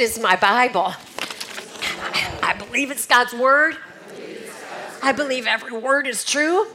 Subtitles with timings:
[0.00, 0.94] is my Bible.
[2.42, 3.76] I believe it's God's Word.
[5.02, 6.66] I believe every word is true.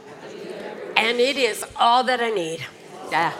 [0.96, 2.64] And it is all that I need.
[3.10, 3.32] Yeah.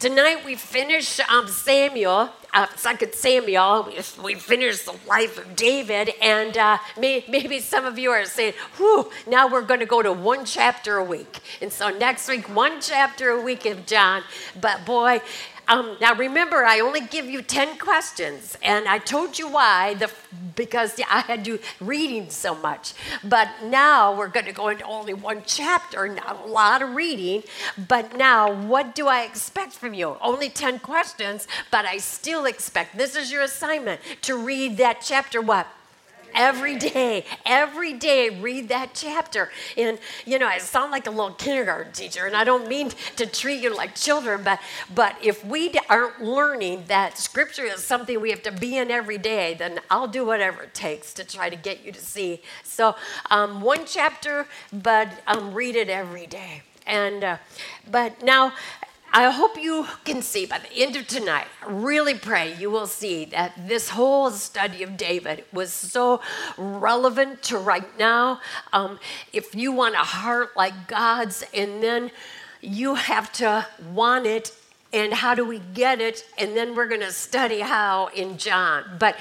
[0.00, 3.84] Tonight we finish um, Samuel, uh, Second Samuel.
[3.84, 8.26] We, we finished the life of David, and uh, may, maybe some of you are
[8.26, 12.28] saying, "Whew!" Now we're going to go to one chapter a week, and so next
[12.28, 14.24] week one chapter a week of John.
[14.60, 15.22] But boy,
[15.68, 20.10] um, now remember, I only give you 10 questions, and I told you why, the,
[20.54, 22.94] because I had you reading so much.
[23.22, 27.42] But now we're going to go into only one chapter, not a lot of reading.
[27.88, 30.16] But now, what do I expect from you?
[30.20, 35.40] Only 10 questions, but I still expect, this is your assignment, to read that chapter
[35.40, 35.66] what?
[36.34, 39.50] Every day, every day, read that chapter.
[39.76, 43.26] And, you know, I sound like a little kindergarten teacher, and I don't mean to
[43.26, 44.60] treat you like children, but,
[44.94, 49.18] but if we aren't learning that scripture is something we have to be in every
[49.18, 52.42] day, then I'll do whatever it takes to try to get you to see.
[52.62, 52.94] So,
[53.30, 56.62] um, one chapter, but um, read it every day.
[56.86, 57.36] And, uh,
[57.90, 58.52] but now,
[59.16, 62.88] I hope you can see by the end of tonight, I really pray you will
[62.88, 66.20] see that this whole study of David was so
[66.58, 68.40] relevant to right now.
[68.72, 68.98] Um,
[69.32, 72.10] if you want a heart like God's, and then
[72.60, 74.50] you have to want it
[74.92, 76.24] and how do we get it?
[76.38, 78.84] And then we're going to study how in John.
[78.98, 79.16] But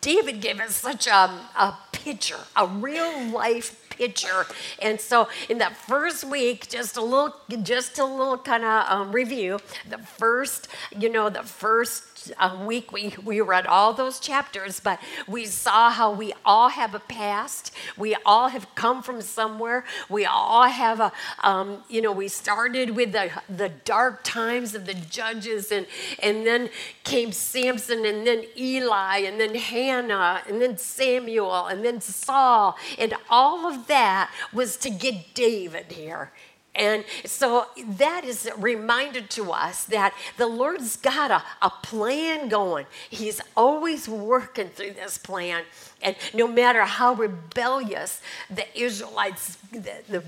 [0.00, 4.46] David gave us such a, a picture, a real life picture.
[4.80, 9.12] And so in that first week, just a little, just a little kind of um,
[9.12, 9.58] review.
[9.88, 10.68] The first,
[10.98, 15.90] you know, the first uh, week we, we read all those chapters, but we saw
[15.90, 17.72] how we all have a past.
[17.96, 19.84] We all have come from somewhere.
[20.08, 21.12] We all have a,
[21.42, 25.86] um, you know, we started with the, the dark times of the judges, and,
[26.22, 26.70] and then
[27.04, 32.76] came Samson, and then Eli, and then Hannah, and then Samuel, and then Saul.
[32.98, 36.30] And all of that was to get David here.
[36.74, 42.48] And so that is a reminder to us that the Lord's got a, a plan
[42.48, 42.86] going.
[43.10, 45.64] He's always working through this plan.
[46.00, 50.24] And no matter how rebellious the Israelites, the, the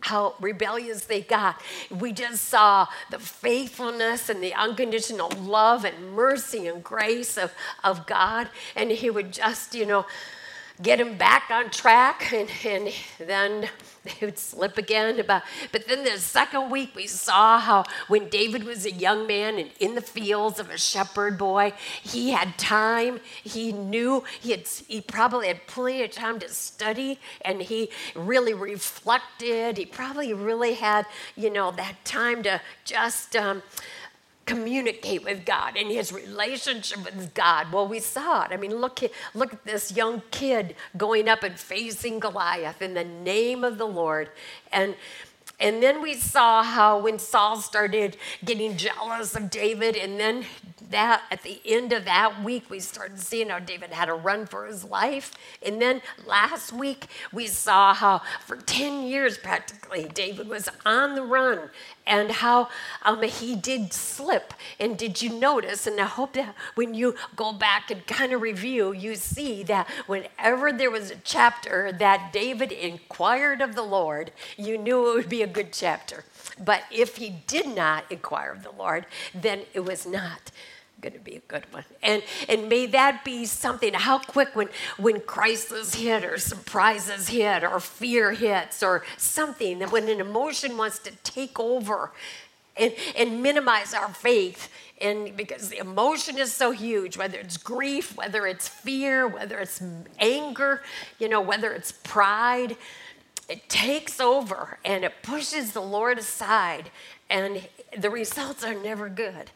[0.00, 1.60] how rebellious they got.
[1.90, 8.06] We just saw the faithfulness and the unconditional love and mercy and grace of, of
[8.06, 8.48] God.
[8.76, 10.06] And He would just, you know,
[10.82, 13.68] get him back on track and, and then
[14.04, 15.22] they would slip again.
[15.26, 19.58] But, but then the second week, we saw how when David was a young man
[19.58, 21.72] and in the fields of a shepherd boy,
[22.02, 23.20] he had time.
[23.42, 28.54] He knew he had he probably had plenty of time to study, and he really
[28.54, 29.76] reflected.
[29.76, 31.06] He probably really had
[31.36, 33.36] you know that time to just.
[33.36, 33.62] Um,
[34.48, 37.70] communicate with God and his relationship with God.
[37.70, 38.50] Well, we saw it.
[38.50, 39.00] I mean, look,
[39.34, 43.86] look at this young kid going up and facing Goliath in the name of the
[43.86, 44.30] Lord.
[44.72, 44.94] And
[45.60, 50.44] and then we saw how when Saul started getting jealous of David, and then
[50.90, 54.46] that at the end of that week, we started seeing how David had to run
[54.46, 55.32] for his life.
[55.64, 61.22] And then last week, we saw how for 10 years practically, David was on the
[61.22, 61.70] run
[62.08, 62.68] and how
[63.02, 64.54] um, he did slip.
[64.80, 65.86] And did you notice?
[65.86, 69.88] And I hope that when you go back and kind of review, you see that
[70.06, 75.28] whenever there was a chapter that David inquired of the Lord, you knew it would
[75.28, 76.24] be a good chapter.
[76.58, 80.50] But if he did not inquire of the Lord, then it was not
[81.00, 81.84] going to be a good one.
[82.02, 83.94] And and may that be something.
[83.94, 89.92] How quick when when crisis hit or surprises hit or fear hits or something that
[89.92, 92.12] when an emotion wants to take over
[92.76, 94.70] and and minimize our faith.
[95.00, 99.80] And because the emotion is so huge, whether it's grief, whether it's fear, whether it's
[100.18, 100.82] anger,
[101.20, 102.76] you know, whether it's pride,
[103.48, 106.90] it takes over and it pushes the Lord aside,
[107.30, 109.50] and the results are never good.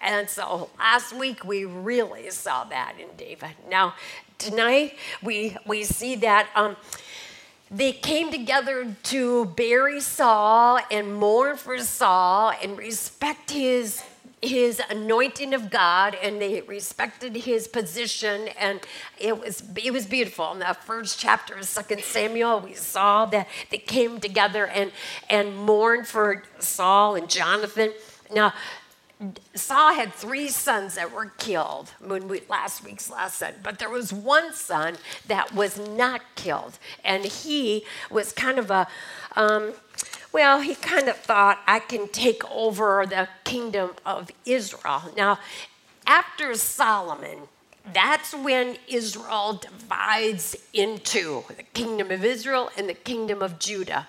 [0.00, 3.50] And so last week we really saw that in David.
[3.68, 3.94] Now,
[4.38, 6.76] tonight we, we see that um,
[7.70, 14.02] they came together to bury Saul and mourn for Saul and respect his
[14.42, 18.80] his anointing of God and they respected his position and
[19.18, 23.48] it was it was beautiful in that first chapter of second Samuel we saw that
[23.70, 24.92] they came together and
[25.30, 27.92] and mourned for Saul and Jonathan
[28.32, 28.52] now
[29.54, 34.12] Saul had three sons that were killed when we, last week's lesson, but there was
[34.12, 34.96] one son
[35.26, 38.86] that was not killed, and he was kind of a,
[39.34, 39.72] um,
[40.32, 45.02] well, he kind of thought I can take over the kingdom of Israel.
[45.16, 45.38] Now,
[46.06, 47.38] after Solomon,
[47.92, 54.08] that's when Israel divides into the kingdom of Israel and the kingdom of Judah.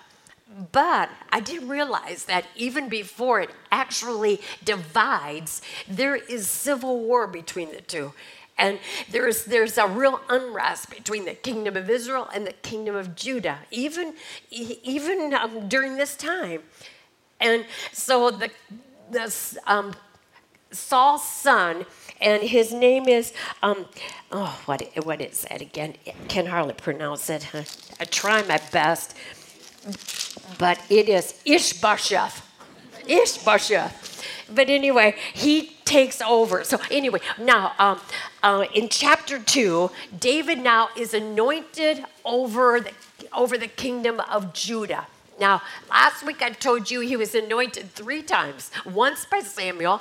[0.72, 7.70] But I didn't realize that even before it actually divides, there is civil war between
[7.70, 8.14] the two.
[8.56, 8.80] And
[9.10, 13.58] there's, there's a real unrest between the kingdom of Israel and the kingdom of Judah,
[13.70, 14.14] even,
[14.50, 16.62] even um, during this time.
[17.40, 18.50] And so the,
[19.10, 19.94] this, um,
[20.70, 21.86] Saul's son,
[22.20, 23.86] and his name is, um,
[24.32, 25.94] oh, what, what is that again?
[26.28, 27.48] Can hardly pronounce it.
[28.00, 29.16] I try my best
[30.58, 32.44] but it is Ishbosheth.
[33.06, 34.24] Ishbosheth.
[34.52, 36.64] But anyway, he takes over.
[36.64, 38.00] So anyway, now um,
[38.42, 42.92] uh, in chapter two, David now is anointed over the
[43.32, 45.06] over the kingdom of Judah.
[45.40, 48.70] Now, last week I told you he was anointed three times.
[48.84, 50.00] Once by Samuel,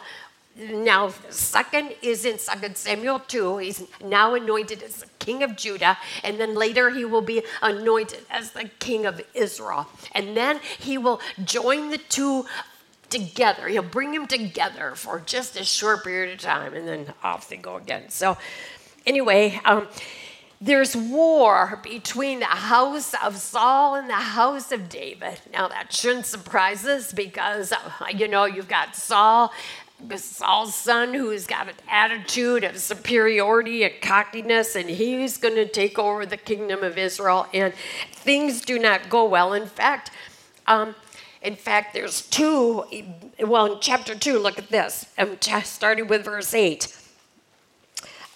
[0.58, 3.58] now, second is in Second Samuel 2.
[3.58, 8.52] He's now anointed as king of Judah, and then later he will be anointed as
[8.52, 9.88] the king of Israel.
[10.14, 12.46] And then he will join the two
[13.10, 13.68] together.
[13.68, 17.58] He'll bring them together for just a short period of time, and then off they
[17.58, 18.10] go again.
[18.10, 18.38] So,
[19.06, 19.90] anyway, um,
[20.62, 25.40] there's war between the house of Saul and the house of David.
[25.52, 27.78] Now, that shouldn't surprise us because, uh,
[28.16, 29.52] you know, you've got Saul
[30.16, 35.98] Saul's son who's got an attitude of superiority and cockiness, and he's going to take
[35.98, 37.48] over the kingdom of Israel.
[37.54, 37.74] And
[38.12, 39.54] things do not go well.
[39.54, 40.12] In fact,
[40.68, 40.96] um,
[41.42, 42.84] in fact, there's two.
[43.40, 45.06] Well, in chapter two, look at this.
[45.18, 46.96] I'm starting with verse eight.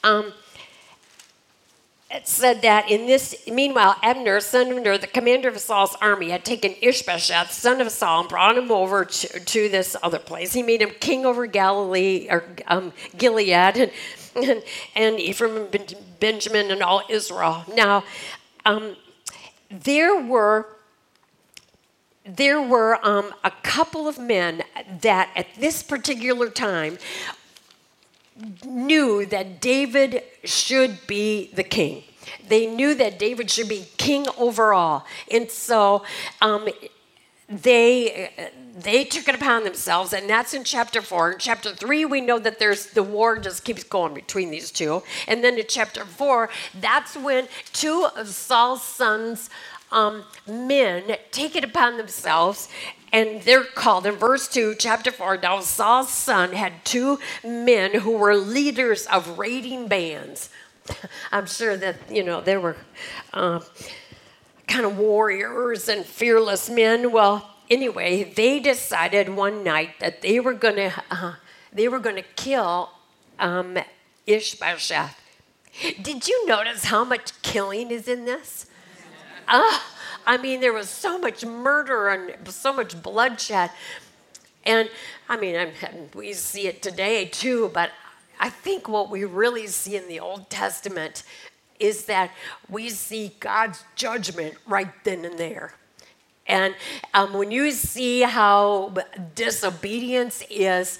[0.04, 0.34] Um,
[2.14, 6.30] it said that in this, meanwhile, Abner, son of Ner, the commander of Saul's army,
[6.30, 10.54] had taken Ishbosheth, son of Saul, and brought him over to, to this other place.
[10.54, 13.92] He made him king over Galilee or um, Gilead and,
[14.36, 14.64] and,
[14.96, 17.64] and Ephraim and Benjamin and all Israel.
[17.74, 18.04] Now,
[18.66, 18.96] um,
[19.70, 20.68] there were
[22.24, 24.62] there were um, a couple of men
[25.02, 27.00] that at this particular time
[28.66, 32.04] knew that David should be the king.
[32.48, 35.06] They knew that David should be king over all.
[35.30, 36.04] And so
[36.42, 36.68] um,
[37.52, 38.30] they
[38.74, 42.40] they took it upon themselves and that's in chapter 4 in chapter 3 we know
[42.40, 46.50] that there's the war just keeps going between these two and then in chapter 4
[46.80, 49.50] that's when two of saul's sons
[49.92, 52.70] um, men take it upon themselves
[53.12, 58.12] and they're called in verse 2 chapter 4 now saul's son had two men who
[58.12, 60.50] were leaders of raiding bands.
[61.32, 62.78] I'm sure that you know they were
[63.34, 63.60] uh,
[64.68, 67.12] kind of warriors and fearless men.
[67.12, 71.36] Well anyway they decided one night that they were going to uh,
[71.74, 72.92] they were going to kill
[73.40, 73.78] um,
[74.28, 75.18] ishbosheth.
[76.02, 78.66] Did you notice how much killing is in this?
[79.48, 79.80] Uh,
[80.26, 83.72] I mean, there was so much murder and so much bloodshed.
[84.64, 84.90] And
[85.28, 85.72] I mean, I'm,
[86.14, 87.92] we see it today too, but
[88.40, 91.24] I think what we really see in the Old Testament
[91.80, 92.32] is that
[92.70, 95.74] we see God's judgment right then and there.
[96.48, 96.76] And
[97.14, 98.94] um, when you see how
[99.36, 101.00] disobedience is,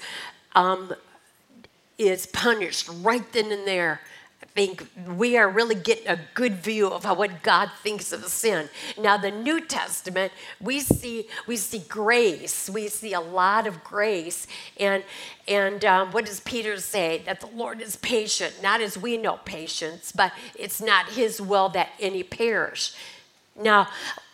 [0.54, 0.94] um,
[1.98, 4.00] is punished right then and there,
[4.54, 8.68] think we are really getting a good view of how, what God thinks of sin.
[8.98, 12.68] Now, the New Testament, we see we see grace.
[12.68, 14.46] We see a lot of grace,
[14.78, 15.04] and
[15.48, 17.22] and um, what does Peter say?
[17.24, 21.68] That the Lord is patient, not as we know patience, but it's not His will
[21.70, 22.94] that any perish.
[23.60, 23.88] Now,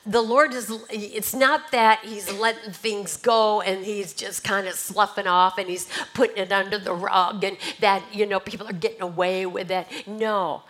[0.08, 4.74] the Lord is, it's not that He's letting things go and He's just kind of
[4.74, 8.72] sloughing off and He's putting it under the rug and that, you know, people are
[8.72, 9.86] getting away with it.
[10.06, 10.62] No.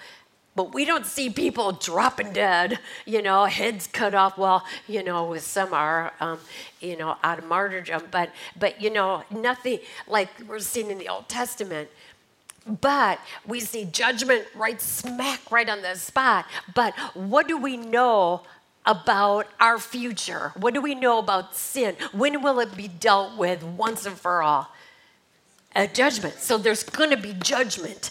[0.56, 4.36] But we don't see people dropping dead, you know, heads cut off.
[4.36, 6.40] Well, you know, some are, um,
[6.80, 9.78] you know, out of martyrdom, but, but, you know, nothing
[10.08, 11.88] like we're seeing in the Old Testament
[12.82, 16.44] but we see judgment right smack right on the spot.
[16.74, 18.42] But what do we know
[18.88, 20.52] about our future?
[20.56, 21.94] What do we know about sin?
[22.12, 24.74] When will it be dealt with once and for all?
[25.76, 26.36] A judgment.
[26.36, 28.10] So there's going to be judgment.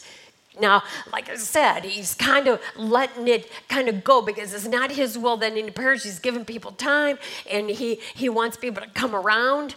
[0.59, 4.91] Now, like I said, he's kind of letting it kind of go because it's not
[4.91, 6.03] his will that any perish.
[6.03, 7.17] He's giving people time
[7.51, 9.75] and he, he wants people to come around.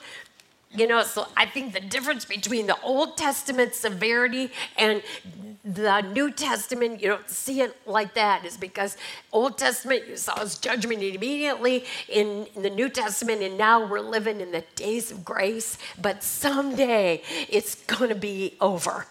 [0.73, 5.03] You know, so I think the difference between the Old Testament severity and
[5.65, 8.97] the New Testament, you don't see it like that, is because
[9.33, 14.01] Old Testament, you saw his judgment immediately in, in the New Testament, and now we're
[14.01, 15.77] living in the days of grace.
[16.01, 19.07] But someday it's going to be over.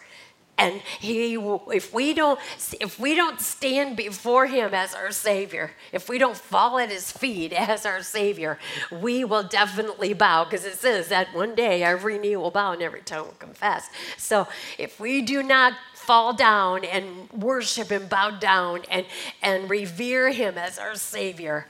[0.59, 1.35] And he
[1.71, 2.39] if we don't
[2.79, 7.11] if we don't stand before him as our savior if we don't fall at his
[7.11, 8.59] feet as our savior
[8.91, 10.43] we will definitely bow.
[10.43, 13.89] Because it says that one day every knee will bow and every tongue will confess.
[14.17, 14.47] So
[14.77, 19.05] if we do not fall down and worship and bow down and
[19.41, 21.67] and revere him as our savior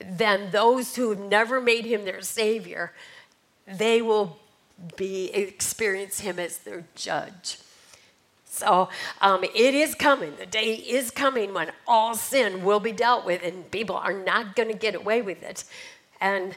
[0.00, 2.92] then those who have never made him their savior
[3.66, 4.38] they will
[4.96, 7.58] be experience him as their judge
[8.54, 8.88] so
[9.20, 10.34] um, it is coming.
[10.38, 14.56] The day is coming when all sin will be dealt with, and people are not
[14.56, 15.64] going to get away with it.
[16.20, 16.56] And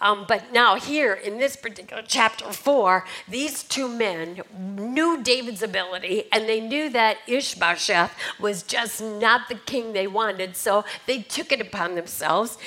[0.00, 6.24] um, but now, here in this particular chapter four, these two men knew David's ability
[6.30, 11.50] and they knew that Ishbosheth was just not the king they wanted, so they took
[11.50, 12.58] it upon themselves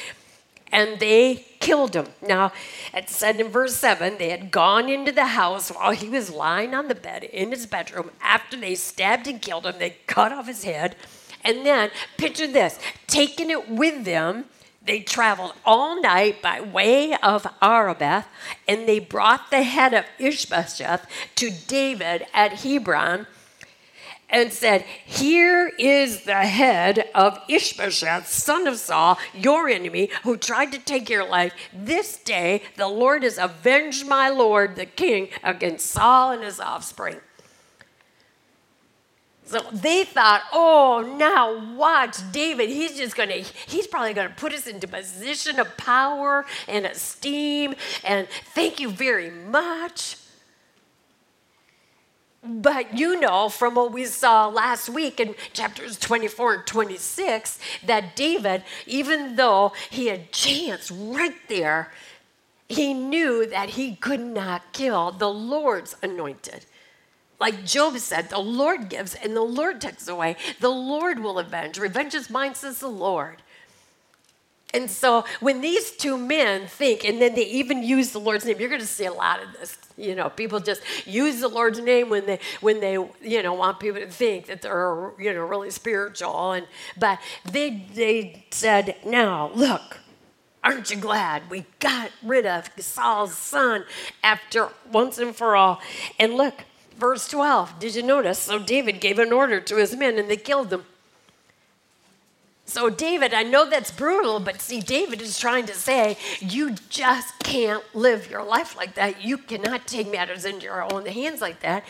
[0.71, 2.07] and they killed him.
[2.21, 2.51] Now,
[2.93, 6.73] it said in verse 7 they had gone into the house while he was lying
[6.73, 8.11] on the bed in his bedroom.
[8.21, 10.95] After they stabbed and killed him, they cut off his head.
[11.43, 14.45] And then, picture this taking it with them,
[14.83, 18.25] they traveled all night by way of Arabah,
[18.67, 23.27] and they brought the head of Ishbosheth to David at Hebron
[24.29, 30.71] and said, Here is the head of Ishbosheth, son of Saul, your enemy, who tried
[30.71, 31.53] to take your life.
[31.73, 37.17] This day the Lord has avenged my Lord, the king, against Saul and his offspring.
[39.49, 42.69] So they thought, oh, now watch David.
[42.69, 46.85] He's just going to, he's probably going to put us into position of power and
[46.85, 47.73] esteem.
[48.03, 50.17] And thank you very much.
[52.41, 58.15] But you know from what we saw last week in chapters 24 and 26 that
[58.15, 61.91] David, even though he had chance right there,
[62.69, 66.65] he knew that he could not kill the Lord's anointed.
[67.39, 70.35] Like Job said, the Lord gives and the Lord takes away.
[70.59, 71.77] The Lord will avenge.
[71.77, 73.41] Revenge is mine, says the Lord.
[74.73, 78.59] And so when these two men think, and then they even use the Lord's name,
[78.59, 79.77] you're going to see a lot of this.
[79.97, 83.79] You know, people just use the Lord's name when they when they you know want
[83.79, 86.53] people to think that they're you know really spiritual.
[86.53, 87.19] And but
[87.51, 89.99] they they said, now look,
[90.63, 93.85] aren't you glad we got rid of Saul's son
[94.23, 95.81] after once and for all?
[96.19, 96.63] And look,
[96.97, 97.79] verse 12.
[97.79, 98.39] Did you notice?
[98.39, 100.85] So David gave an order to his men, and they killed them.
[102.69, 107.39] So, David, I know that's brutal, but see, David is trying to say, you just
[107.39, 109.25] can't live your life like that.
[109.25, 111.83] You cannot take matters into your own hands like that.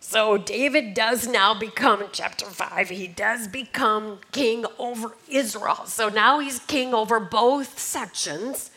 [0.00, 5.86] So, David does now become, chapter 5, he does become king over Israel.
[5.86, 8.69] So now he's king over both sections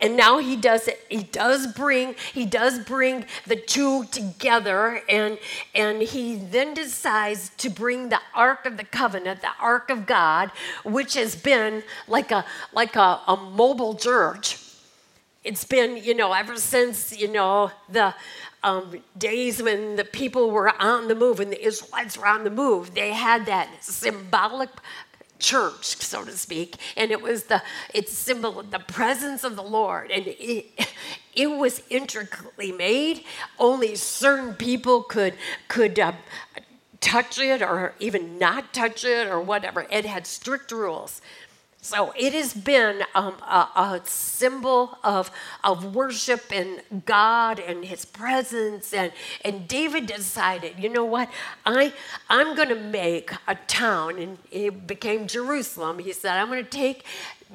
[0.00, 5.38] and now he does it he does bring he does bring the two together and
[5.74, 10.50] and he then decides to bring the ark of the covenant the ark of god
[10.84, 14.58] which has been like a like a, a mobile church.
[15.42, 18.14] It's been you know ever since you know the
[18.62, 22.50] um, days when the people were on the move and the israelites were on the
[22.50, 24.68] move they had that symbolic
[25.40, 29.62] church, so to speak, and it was the it's symbol of the presence of the
[29.62, 30.66] Lord, and it,
[31.34, 33.24] it was intricately made.
[33.58, 35.34] Only certain people could
[35.68, 36.12] could uh,
[37.00, 39.86] touch it, or even not touch it, or whatever.
[39.90, 41.20] It had strict rules.
[41.82, 45.30] So it has been um, a, a, symbol of,
[45.64, 48.92] of worship and God and His presence.
[48.92, 49.12] And,
[49.44, 51.30] and David decided, you know what?
[51.64, 51.92] I,
[52.28, 55.98] I'm going to make a town, and it became Jerusalem.
[56.00, 57.04] He said, I'm going to take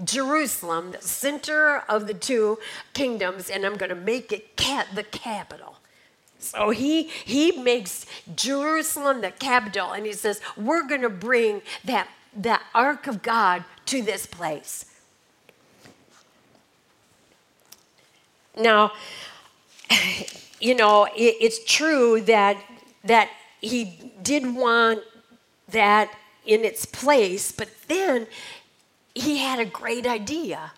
[0.04, 2.60] Jerusalem, the center of the two
[2.94, 5.78] kingdoms, and I'm going to make it cat, the capital.
[6.40, 8.06] So he he makes
[8.36, 13.64] Jerusalem the capital, and he says, We're going to bring that, that ark of God
[13.86, 14.86] to this place.
[18.58, 18.94] Now,
[20.60, 22.58] you know, it, it's true that
[23.04, 23.30] that
[23.62, 25.02] he did want
[25.70, 26.12] that
[26.46, 28.28] in its place, but then
[29.14, 30.72] he had a great idea.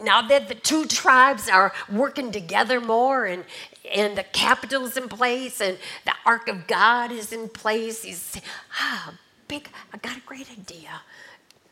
[0.00, 3.44] Now that the two tribes are working together more and,
[3.92, 8.40] and the capital's in place and the ark of God is in place, he's
[8.78, 9.14] ah,
[9.48, 11.00] big, I got a great idea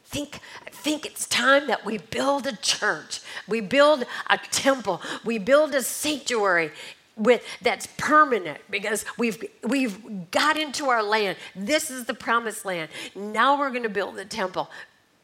[0.06, 5.38] think, I think it's time that we build a church, we build a temple, we
[5.38, 6.70] build a sanctuary
[7.16, 11.38] with that's permanent because we've we've got into our land.
[11.54, 12.90] This is the promised land.
[13.14, 14.70] Now we're going to build the temple.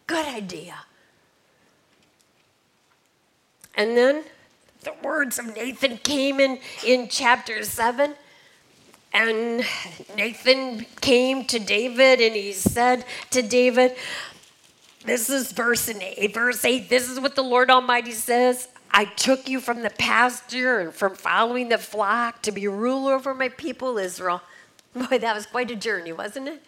[0.06, 0.74] Good idea.
[3.74, 4.24] And then
[4.80, 8.14] the words of Nathan came in in chapter 7
[9.12, 9.64] And
[10.16, 13.94] Nathan came to David and he said to David,
[15.04, 16.32] This is verse 8.
[16.32, 18.68] Verse 8, this is what the Lord Almighty says.
[18.90, 23.34] I took you from the pasture and from following the flock to be ruler over
[23.34, 24.42] my people Israel.
[24.94, 26.62] Boy, that was quite a journey, wasn't it?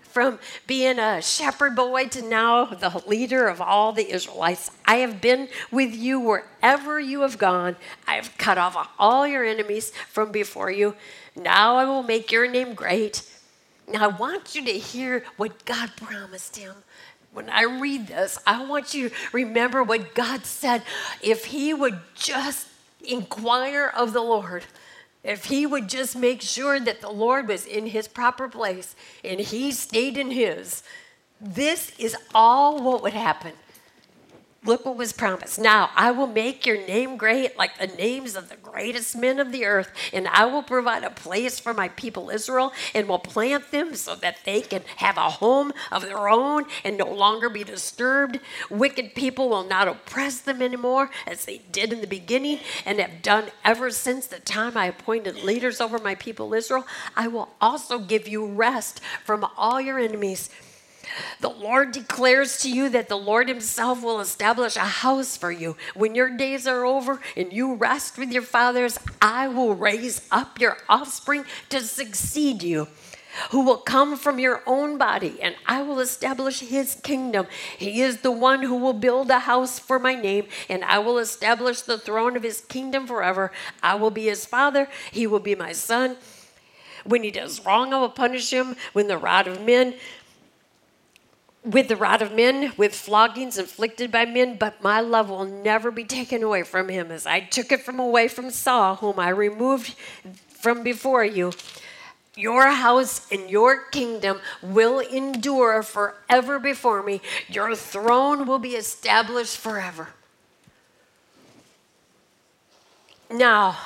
[0.00, 4.70] From being a shepherd boy to now the leader of all the Israelites.
[4.84, 7.74] I have been with you wherever you have gone.
[8.06, 10.94] I have cut off all your enemies from before you.
[11.36, 13.22] Now I will make your name great.
[13.86, 16.74] Now I want you to hear what God promised him
[17.34, 20.82] when I read this, I want you to remember what God said.
[21.20, 22.68] If He would just
[23.04, 24.64] inquire of the Lord,
[25.24, 29.40] if He would just make sure that the Lord was in His proper place and
[29.40, 30.84] He stayed in His,
[31.40, 33.52] this is all what would happen.
[34.66, 35.58] Look what was promised.
[35.58, 39.52] Now, I will make your name great like the names of the greatest men of
[39.52, 43.70] the earth, and I will provide a place for my people Israel and will plant
[43.72, 47.62] them so that they can have a home of their own and no longer be
[47.62, 48.40] disturbed.
[48.70, 53.20] Wicked people will not oppress them anymore as they did in the beginning and have
[53.20, 56.86] done ever since the time I appointed leaders over my people Israel.
[57.14, 60.48] I will also give you rest from all your enemies
[61.40, 65.76] the Lord declares to you that the Lord Himself will establish a house for you.
[65.94, 70.60] When your days are over and you rest with your fathers, I will raise up
[70.60, 72.88] your offspring to succeed you
[73.50, 77.46] who will come from your own body, and I will establish his kingdom.
[77.76, 81.18] He is the one who will build a house for my name, and I will
[81.18, 83.50] establish the throne of his kingdom forever.
[83.82, 86.16] I will be his father, he will be my son.
[87.04, 89.94] When he does wrong, I will punish him with the rod of men
[91.64, 95.90] with the rod of men, with floggings inflicted by men, but my love will never
[95.90, 99.30] be taken away from him as I took it from away from Saul, whom I
[99.30, 99.94] removed
[100.48, 101.52] from before you.
[102.36, 107.20] Your house and your kingdom will endure forever before me.
[107.48, 110.08] Your throne will be established forever.
[113.30, 113.78] Now,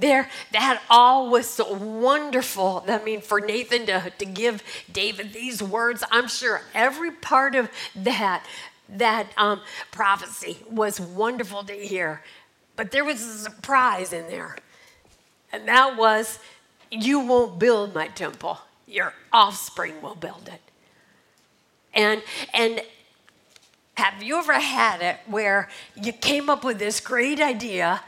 [0.00, 2.84] there that all was so wonderful.
[2.88, 7.70] I mean for nathan to, to give david these words i'm sure every part of
[7.94, 8.44] that
[8.96, 12.22] that um, prophecy was wonderful to hear.
[12.76, 14.56] But there was a surprise in there.
[15.52, 16.38] And that was
[16.90, 18.58] you won't build my temple.
[18.86, 20.60] Your offspring will build it.
[21.94, 22.82] And and
[23.94, 28.02] have you ever had it where you came up with this great idea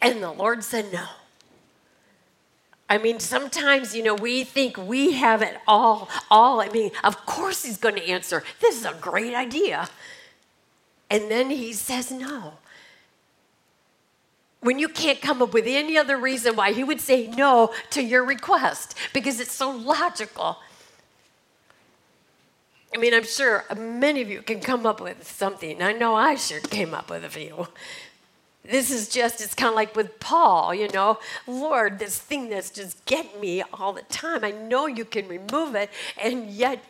[0.00, 1.06] and the Lord said no.
[2.90, 6.60] I mean, sometimes, you know, we think we have it all, all.
[6.60, 8.42] I mean, of course he's going to answer.
[8.60, 9.88] This is a great idea.
[11.08, 12.54] And then he says no.
[14.60, 18.02] When you can't come up with any other reason why he would say no to
[18.02, 20.58] your request because it's so logical.
[22.92, 25.80] I mean, I'm sure many of you can come up with something.
[25.80, 27.68] I know I sure came up with a few.
[28.62, 32.70] This is just, it's kind of like with Paul, you know, Lord, this thing that's
[32.70, 34.44] just getting me all the time.
[34.44, 36.84] I know you can remove it, and yet,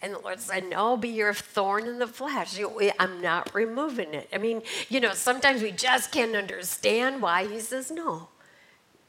[0.00, 2.58] and the Lord said, No, be your thorn in the flesh.
[3.00, 4.28] I'm not removing it.
[4.32, 8.28] I mean, you know, sometimes we just can't understand why he says no.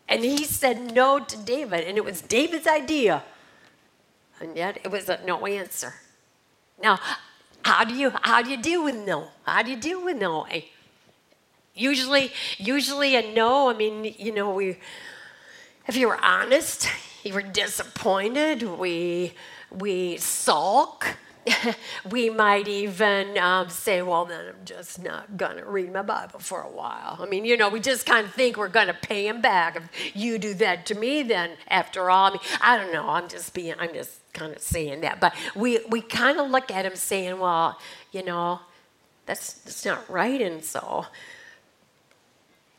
[0.07, 3.23] And he said no to David, and it was David's idea.
[4.41, 5.93] And yet it was a no answer.
[6.81, 6.99] Now,
[7.63, 9.27] how do you how do you deal with no?
[9.43, 10.47] How do you deal with no?
[11.73, 13.69] Usually, usually a no.
[13.69, 14.77] I mean, you know, we,
[15.88, 16.89] if you were honest,
[17.23, 18.63] you were disappointed.
[18.63, 19.34] We,
[19.71, 21.17] we sulk.
[22.12, 26.39] we might even um, say, well, then I'm just not going to read my Bible
[26.39, 27.17] for a while.
[27.19, 29.75] I mean, you know, we just kind of think we're going to pay him back.
[29.75, 33.10] If you do that to me, then after all, I mean, I don't know.
[33.10, 35.19] I'm just being, I'm just kind of saying that.
[35.19, 37.79] But we, we kind of look at him saying, well,
[38.12, 38.60] you know,
[39.25, 40.41] that's, that's not right.
[40.41, 41.05] And so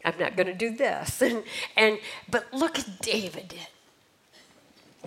[0.04, 1.22] I'm not going to do this.
[1.30, 1.44] And,
[1.76, 3.68] and but look at David did.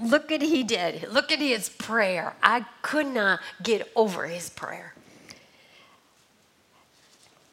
[0.01, 1.11] Look at he did.
[1.11, 2.35] Look at his prayer.
[2.41, 4.93] I could not get over his prayer.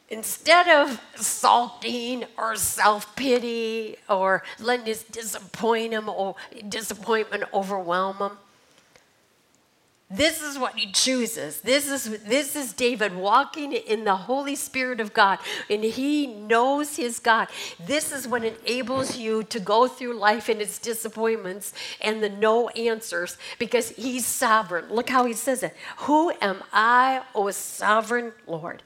[0.09, 6.35] Instead of sulking or self pity or letting his disappointment or
[6.67, 8.37] disappointment overwhelm him,
[10.11, 11.61] this is what he chooses.
[11.61, 16.95] This is, this is David walking in the Holy Spirit of God, and he knows
[16.95, 17.47] his God.
[17.85, 22.69] This is what enables you to go through life and its disappointments and the no
[22.69, 24.85] answers because he's sovereign.
[24.89, 28.83] Look how he says it Who am I, O sovereign Lord?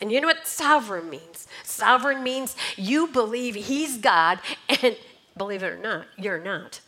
[0.00, 1.46] And you know what sovereign means?
[1.62, 4.96] Sovereign means you believe he's God and
[5.36, 6.80] Believe it or not, you're not.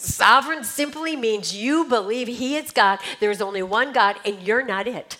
[0.00, 4.88] Sovereign simply means you believe He is God, there's only one God, and you're not
[4.88, 5.18] it.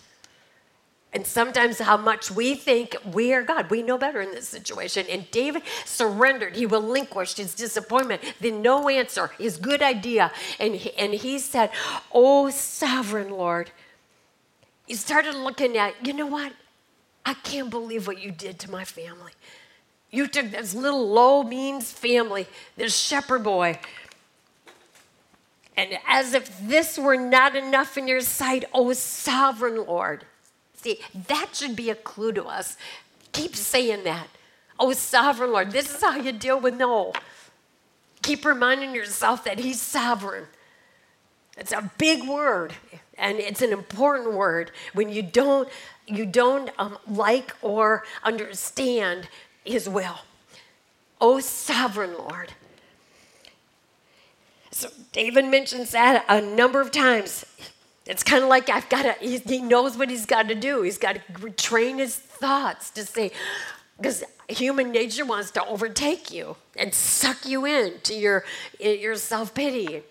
[1.12, 3.68] And sometimes, how much we think we are God.
[3.68, 5.06] We know better in this situation.
[5.10, 6.54] And David surrendered.
[6.54, 10.30] He relinquished his disappointment, the no answer, his good idea.
[10.60, 11.70] And he, and he said,
[12.12, 13.72] Oh, sovereign Lord.
[14.86, 16.52] He started looking at, you know what?
[17.26, 19.32] I can't believe what you did to my family.
[20.10, 23.78] You took this little low means family, this shepherd boy,
[25.80, 30.26] and as if this were not enough in your sight, oh sovereign Lord.
[30.74, 32.76] See, that should be a clue to us.
[33.32, 34.28] Keep saying that.
[34.78, 37.14] Oh, sovereign Lord, this is how you deal with no.
[38.22, 40.44] Keep reminding yourself that He's sovereign.
[41.56, 42.74] It's a big word,
[43.16, 45.68] and it's an important word when you don't
[46.06, 49.28] you don't um, like or understand
[49.64, 50.18] His will.
[51.22, 52.52] Oh, sovereign Lord.
[54.70, 57.44] So David mentions that a number of times.
[58.06, 60.82] It's kind of like I've got to, he knows what he's got to do.
[60.82, 63.30] He's got to train his thoughts to say,
[63.96, 68.44] because human nature wants to overtake you and suck you into your,
[68.80, 70.02] eh, your self pity.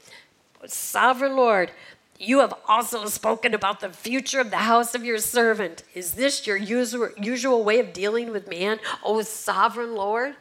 [0.66, 1.72] Sovereign Lord,
[2.20, 5.84] you have also spoken about the future of the house of your servant.
[5.94, 10.36] Is this your usual, usual way of dealing with man, O sovereign Lord?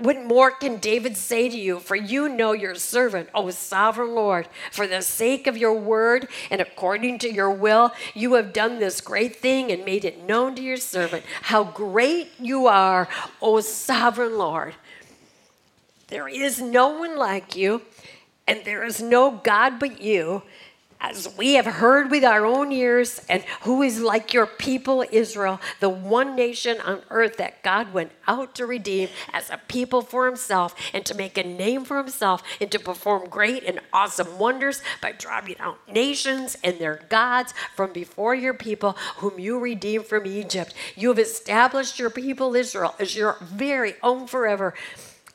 [0.00, 1.78] What more can David say to you?
[1.78, 4.48] For you know your servant, O sovereign Lord.
[4.72, 9.02] For the sake of your word and according to your will, you have done this
[9.02, 13.08] great thing and made it known to your servant how great you are,
[13.42, 14.74] O sovereign Lord.
[16.08, 17.82] There is no one like you,
[18.48, 20.42] and there is no God but you
[21.00, 25.60] as we have heard with our own ears, and who is like your people Israel,
[25.80, 30.26] the one nation on earth that God went out to redeem as a people for
[30.26, 34.82] himself and to make a name for himself and to perform great and awesome wonders
[35.00, 40.26] by driving out nations and their gods from before your people, whom you redeemed from
[40.26, 40.74] Egypt.
[40.96, 44.74] You have established your people Israel as your very own forever.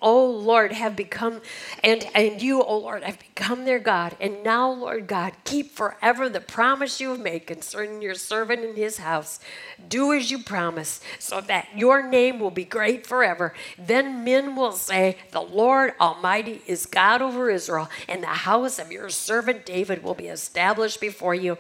[0.02, 1.42] O Lord, have become,
[1.84, 4.16] and, and you, O Lord, have become their God.
[4.20, 8.78] And now, Lord God, keep forever the promise you have made concerning your servant and
[8.78, 9.40] his house.
[9.88, 13.54] Do as you promise, so that your name will be great forever.
[13.78, 18.92] Then men will say, The Lord Almighty is God over Israel, and the house of
[18.92, 21.58] your servant David will be established before you.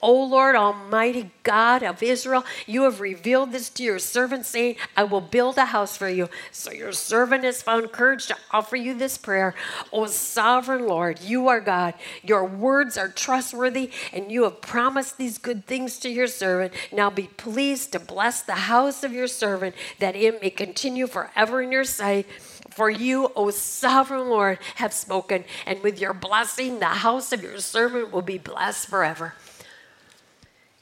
[0.00, 5.04] O Lord, Almighty God of Israel, you have revealed this to your servant, saying, I
[5.04, 6.28] will build a house for you.
[6.52, 9.54] So your servant has found courage to offer you this prayer.
[9.92, 11.94] O sovereign Lord, you are God.
[12.22, 16.72] Your words are trustworthy, and you have promised these good things to your servant.
[16.92, 21.60] Now be pleased to bless the house of your servant, that it may continue forever
[21.62, 22.26] in your sight.
[22.70, 27.58] For you, O sovereign Lord, have spoken, and with your blessing, the house of your
[27.58, 29.34] servant will be blessed forever.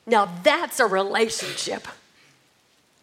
[0.07, 1.87] Now that's a relationship.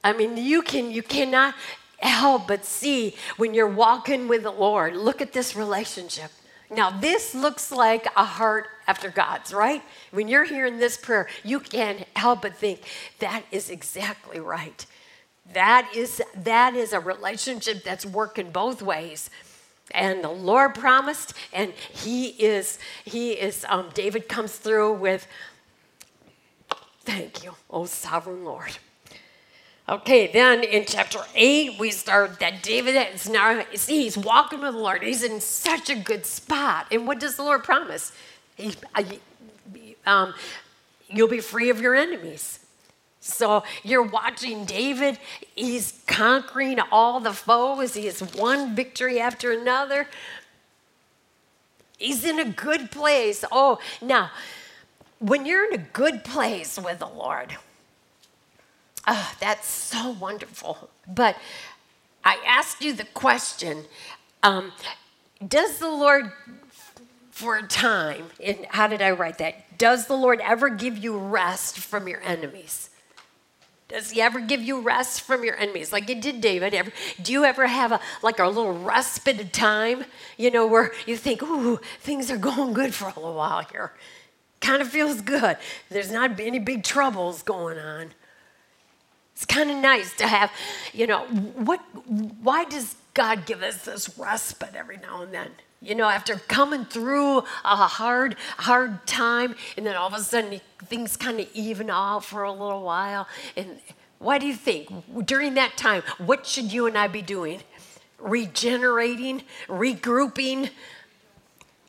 [0.04, 1.56] I mean, you can you cannot
[2.00, 4.96] help but see when you're walking with the Lord.
[4.96, 6.32] Look at this relationship.
[6.70, 9.82] Now, this looks like a heart after God's, right?
[10.12, 12.82] When you're hearing this prayer, you can't help but think
[13.20, 14.86] that is exactly right.
[15.54, 19.30] That is that is a relationship that's working both ways.
[19.92, 25.28] And the Lord promised, and He is, He is, um, David comes through with
[27.06, 28.78] Thank you, oh sovereign Lord.
[29.88, 34.72] Okay, then in chapter 8, we start that David is now, see, he's walking with
[34.72, 35.04] the Lord.
[35.04, 36.88] He's in such a good spot.
[36.90, 38.14] And what does the Lord promise?
[38.56, 38.76] He,
[40.06, 40.34] um,
[41.10, 42.60] you'll be free of your enemies.
[43.20, 45.18] So you're watching David,
[45.56, 47.94] he's conquering all the foes.
[47.94, 50.08] He has one victory after another.
[51.98, 53.44] He's in a good place.
[53.52, 54.32] Oh, now,
[55.24, 57.56] when you're in a good place with the Lord,
[59.08, 60.90] oh, that's so wonderful.
[61.08, 61.38] But
[62.26, 63.86] I asked you the question
[64.44, 64.74] um,
[65.46, 66.34] Does the Lord,
[67.32, 69.78] for a time, and how did I write that?
[69.78, 72.90] Does the Lord ever give you rest from your enemies?
[73.88, 75.94] Does he ever give you rest from your enemies?
[75.94, 76.74] Like it did David.
[76.74, 80.04] Ever, do you ever have a like a little respite of time,
[80.36, 83.94] you know, where you think, ooh, things are going good for a little while here
[84.64, 85.58] kind of feels good.
[85.90, 88.14] There's not any big troubles going on.
[89.36, 90.52] It's kind of nice to have,
[90.94, 91.80] you know, what
[92.42, 95.52] why does God give us this respite every now and then?
[95.82, 100.62] You know, after coming through a hard, hard time, and then all of a sudden
[100.86, 103.28] things kind of even out for a little while.
[103.58, 103.80] And
[104.20, 104.90] why do you think
[105.26, 107.60] during that time, what should you and I be doing?
[108.24, 110.70] regenerating, regrouping,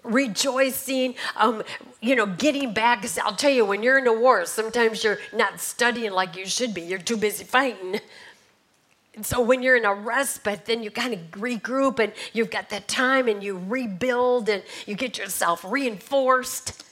[0.04, 1.62] rejoicing, um,
[2.00, 3.04] you know, getting back.
[3.22, 6.74] I'll tell you, when you're in a war, sometimes you're not studying like you should
[6.74, 6.82] be.
[6.82, 8.00] You're too busy fighting.
[9.14, 12.70] And so when you're in a respite, then you kind of regroup and you've got
[12.70, 16.82] that time and you rebuild and you get yourself reinforced.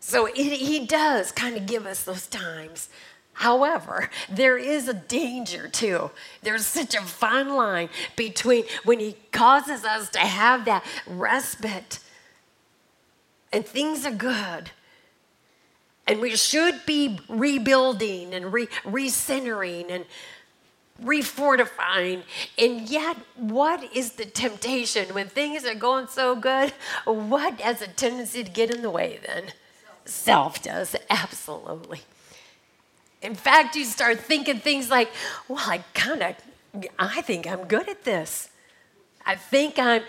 [0.00, 2.88] So it, he does kind of give us those times.
[3.34, 6.10] However, there is a danger too.
[6.42, 11.98] There's such a fine line between when he causes us to have that respite
[13.52, 14.70] and things are good.
[16.06, 20.04] And we should be rebuilding and re- recentering and
[21.02, 22.22] refortifying.
[22.58, 26.72] And yet, what is the temptation when things are going so good?
[27.04, 29.52] What has a tendency to get in the way then?
[30.04, 32.00] Self does, absolutely.
[33.22, 35.10] In fact, you start thinking things like,
[35.48, 36.36] well, I kind of,
[36.98, 38.50] I think I'm good at this.
[39.24, 40.02] I think I'm,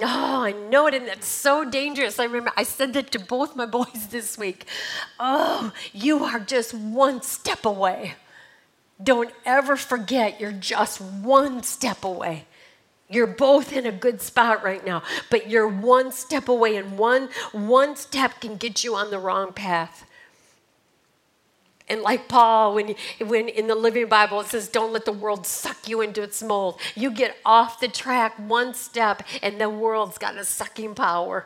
[0.00, 2.18] oh, I know it, and that's so dangerous.
[2.18, 4.64] I remember I said that to both my boys this week.
[5.20, 8.14] Oh, you are just one step away.
[9.02, 12.46] Don't ever forget you're just one step away.
[13.10, 17.28] You're both in a good spot right now, but you're one step away, and one,
[17.52, 20.06] one step can get you on the wrong path.
[21.92, 25.46] And like Paul, when, when in the Living Bible it says, don't let the world
[25.46, 26.80] suck you into its mold.
[26.94, 31.44] You get off the track one step, and the world's got a sucking power.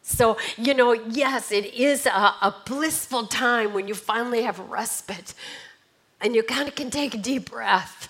[0.00, 5.34] So, you know, yes, it is a, a blissful time when you finally have respite
[6.20, 8.08] and you kind of can take a deep breath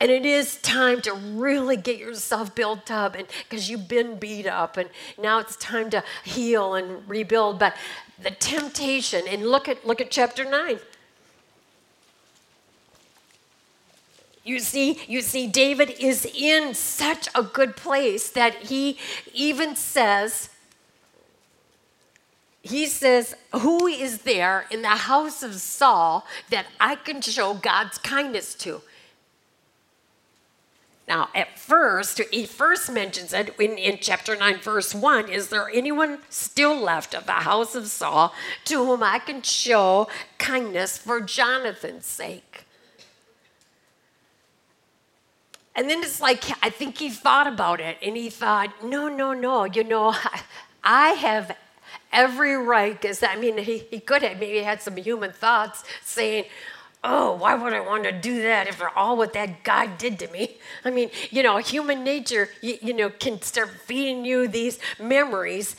[0.00, 4.46] and it is time to really get yourself built up and because you've been beat
[4.46, 7.58] up and now it's time to heal and rebuild.
[7.58, 7.74] But
[8.22, 10.78] the temptation, and look at look at chapter 9.
[14.44, 18.96] You see, you see, David is in such a good place that he
[19.34, 20.50] even says,
[22.62, 27.98] he says, Who is there in the house of Saul that I can show God's
[27.98, 28.82] kindness to?
[31.08, 35.68] Now, at first, he first mentions it in, in chapter 9, verse 1 Is there
[35.70, 41.20] anyone still left of the house of Saul to whom I can show kindness for
[41.20, 42.64] Jonathan's sake?
[45.76, 49.34] And then it's like, I think he thought about it and he thought, no, no,
[49.34, 50.14] no, you know,
[50.84, 51.54] I have
[52.12, 56.46] every right, because I mean, he, he could have maybe had some human thoughts saying,
[57.06, 60.28] oh, why would I want to do that after all what that guy did to
[60.28, 60.56] me?
[60.84, 65.76] I mean, you know, human nature, you, you know, can start feeding you these memories.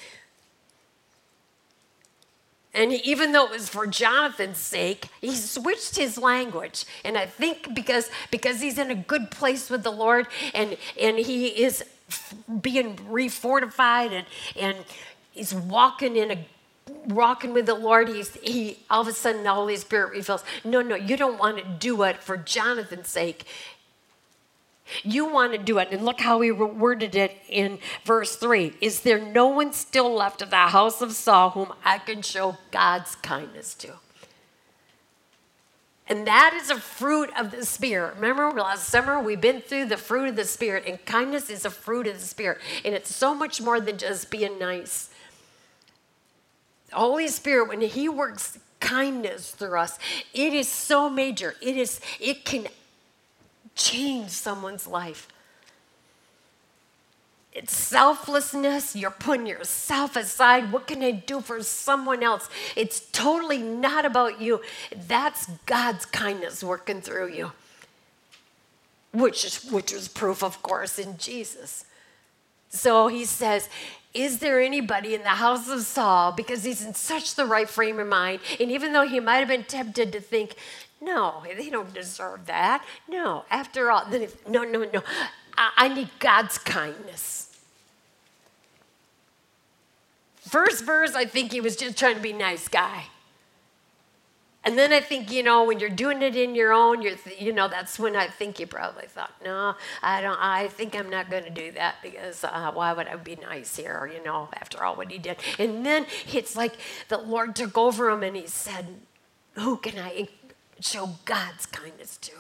[2.74, 6.86] And even though it was for Jonathan's sake, he switched his language.
[7.04, 11.18] And I think because because he's in a good place with the Lord and and
[11.18, 11.84] he is
[12.62, 14.86] being refortified and and
[15.32, 16.46] he's walking in a
[17.08, 20.82] Walking with the Lord, he's, he all of a sudden the Holy Spirit reveals, no,
[20.82, 23.46] no, you don't want to do it for Jonathan's sake.
[25.04, 25.90] You want to do it.
[25.92, 30.42] And look how he worded it in verse 3 Is there no one still left
[30.42, 33.94] of the house of Saul whom I can show God's kindness to?
[36.10, 38.16] And that is a fruit of the Spirit.
[38.16, 41.70] Remember last summer we've been through the fruit of the Spirit, and kindness is a
[41.70, 42.60] fruit of the Spirit.
[42.86, 45.10] And it's so much more than just being nice.
[46.94, 50.00] Holy Spirit, when He works kindness through us,
[50.34, 51.56] it is so major.
[51.62, 52.68] It is, it can
[53.76, 55.28] change someone's life.
[57.58, 58.96] It's selflessness.
[58.96, 60.72] You're putting yourself aside.
[60.72, 62.50] What can I do for someone else?
[62.76, 64.62] It's totally not about you.
[65.08, 67.54] That's God's kindness working through you,
[69.12, 71.86] which is, which is proof, of course, in Jesus.
[72.70, 73.70] So he says,
[74.14, 78.00] is there anybody in the house of Saul because he's in such the right frame
[78.00, 78.40] of mind?
[78.60, 80.56] And even though he might have been tempted to think,
[81.02, 82.84] no, they don't deserve that.
[83.08, 84.06] No, after all,
[84.48, 85.04] no, no, no.
[85.58, 87.56] I, I need God's kindness.
[90.38, 93.06] First verse, I think he was just trying to be nice guy.
[94.68, 97.40] And then I think, you know, when you're doing it in your own, you're, th-
[97.42, 101.10] you know, that's when I think you probably thought, no, I don't, I think I'm
[101.10, 104.50] not going to do that because uh, why would I be nice here, you know,
[104.60, 105.38] after all what he did.
[105.58, 106.74] And then it's like
[107.08, 108.88] the Lord took over him and he said,
[109.54, 110.28] who can I
[110.82, 112.34] show God's kindness to?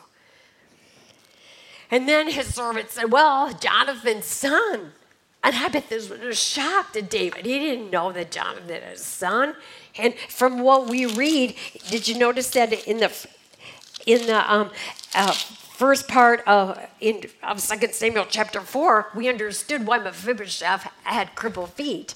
[1.89, 4.91] And then his servant said, well, Jonathan's son.
[5.45, 7.45] And I bet this was a shock to David.
[7.45, 9.55] He didn't know that Jonathan had a son.
[9.99, 11.55] And from what we read,
[11.89, 13.11] did you notice that in the
[14.05, 14.71] in the um,
[15.13, 21.35] uh, first part of in of Second Samuel chapter four, we understood why Mephibosheth had
[21.35, 22.15] crippled feet.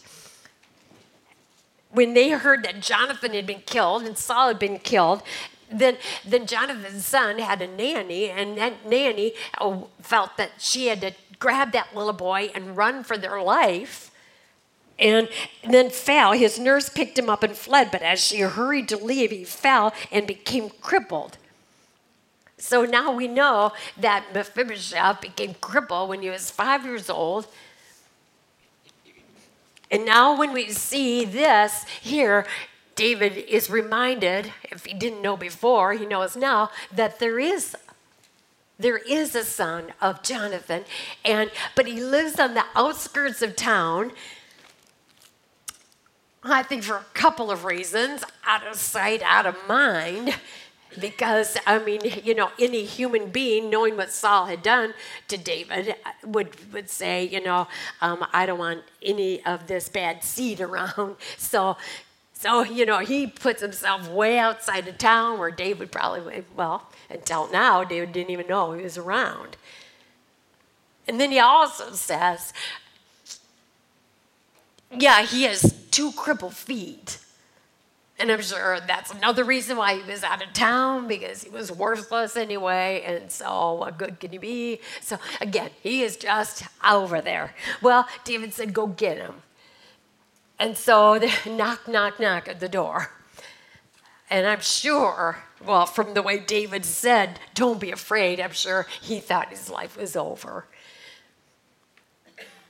[1.90, 5.24] When they heard that Jonathan had been killed and Saul had been killed,
[5.72, 11.02] then, then Jonathan's son had a nanny, and that nanny oh, felt that she had
[11.02, 14.11] to grab that little boy and run for their life
[15.02, 15.28] and
[15.68, 16.34] then fell.
[16.34, 19.94] His nurse picked him up and fled, but as she hurried to leave, he fell
[20.12, 21.38] and became crippled.
[22.58, 27.48] So now we know that Mephibosheth became crippled when he was five years old.
[29.90, 32.46] And now, when we see this here,
[32.96, 37.76] David is reminded, if he didn't know before, he knows now, that there is
[38.80, 40.86] there is a son of Jonathan,
[41.24, 44.12] and but he lives on the outskirts of town.
[46.44, 50.36] I think for a couple of reasons, out of sight, out of mind.
[51.00, 54.94] Because, I mean, you know, any human being knowing what Saul had done
[55.30, 57.68] to David would, would say, you know,
[58.02, 61.16] um, I don't want any of this bad seed around.
[61.38, 61.78] So,
[62.34, 67.48] so, you know, he puts himself way outside of town where David probably, well, until
[67.52, 69.58] now, David didn't even know he was around.
[71.08, 72.52] And then he also says,
[74.98, 77.20] yeah, he has two crippled feet.
[78.20, 81.72] And I'm sure that's another reason why he was out of town because he was
[81.72, 83.02] worthless anyway.
[83.04, 84.80] And so, what good can he be?
[85.02, 87.56] So, again, he is just over there.
[87.82, 89.42] Well, David said, Go get him.
[90.60, 93.10] And so, they knock, knock, knock at the door.
[94.30, 99.20] And I'm sure, well, from the way David said, Don't be afraid, I'm sure he
[99.20, 100.66] thought his life was over.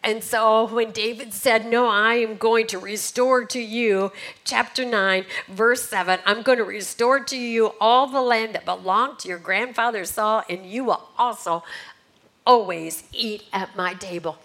[0.04, 4.12] And so when David said, No, I am going to restore to you,
[4.44, 9.20] chapter 9, verse 7, I'm going to restore to you all the land that belonged
[9.20, 11.64] to your grandfather Saul, and you will also
[12.46, 14.40] always eat at my table,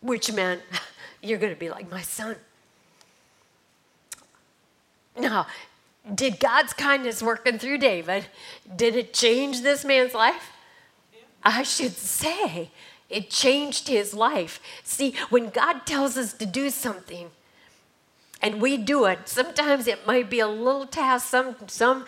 [0.00, 0.62] which meant
[1.22, 2.36] you're going to be like my son.
[5.18, 5.46] Now,
[6.14, 8.26] did God's kindness working through David,
[8.74, 10.52] did it change this man's life?
[11.42, 12.70] I should say
[13.08, 14.60] it changed his life.
[14.84, 17.30] See, when God tells us to do something,
[18.40, 19.28] and we do it.
[19.28, 22.06] Sometimes it might be a little task, some, some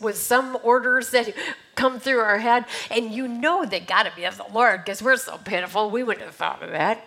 [0.00, 1.32] with some orders that
[1.76, 5.00] come through our head, and you know they got to be of the Lord because
[5.00, 5.90] we're so pitiful.
[5.90, 7.06] We wouldn't have thought of that.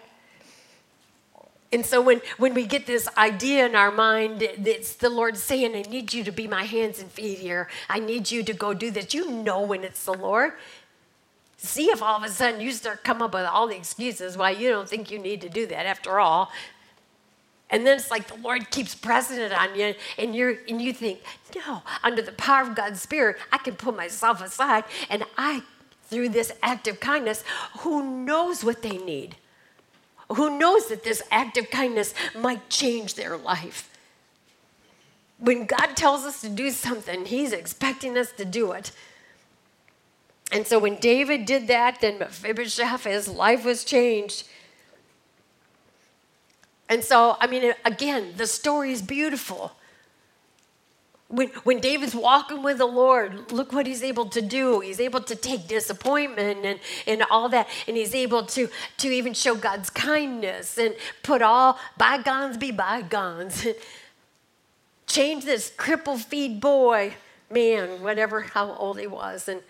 [1.73, 5.75] And so when, when we get this idea in our mind, it's the Lord saying,
[5.75, 7.67] I need you to be my hands and feet here.
[7.89, 9.13] I need you to go do this.
[9.13, 10.53] You know when it's the Lord
[11.63, 14.51] see if all of a sudden you start come up with all the excuses why
[14.51, 16.51] you don't think you need to do that after all.
[17.69, 20.93] And then it's like the Lord keeps pressing it on you, and you and you
[20.93, 21.21] think,
[21.55, 25.63] no, under the power of God's Spirit, I can put myself aside, and I,
[26.03, 27.43] through this act of kindness,
[27.79, 29.37] who knows what they need?
[30.29, 33.89] Who knows that this act of kindness might change their life?
[35.39, 38.91] When God tells us to do something, He's expecting us to do it.
[40.53, 44.47] And so when David did that, then Mephibosheth, his life was changed.
[46.87, 49.71] And so, I mean, again, the story is beautiful.
[51.27, 54.81] When, when David's walking with the Lord, look what he's able to do.
[54.81, 59.33] He's able to take disappointment and, and all that, and he's able to, to even
[59.33, 63.65] show God's kindness and put all bygones be bygones.
[65.07, 67.15] Change this crippled feed boy,
[67.49, 69.47] man, whatever, how old he was.
[69.47, 69.61] And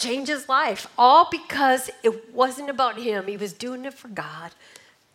[0.00, 3.26] change his life, all because it wasn't about him.
[3.26, 4.52] He was doing it for God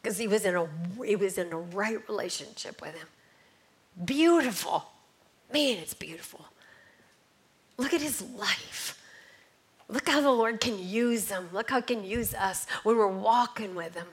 [0.02, 0.68] because he was in a
[1.04, 3.08] he was in a right relationship with him.
[4.04, 4.86] Beautiful.
[5.52, 6.46] Man, it's beautiful.
[7.78, 9.02] Look at his life.
[9.88, 11.50] Look how the Lord can use him.
[11.54, 14.08] Look how he can use us when we're walking with him.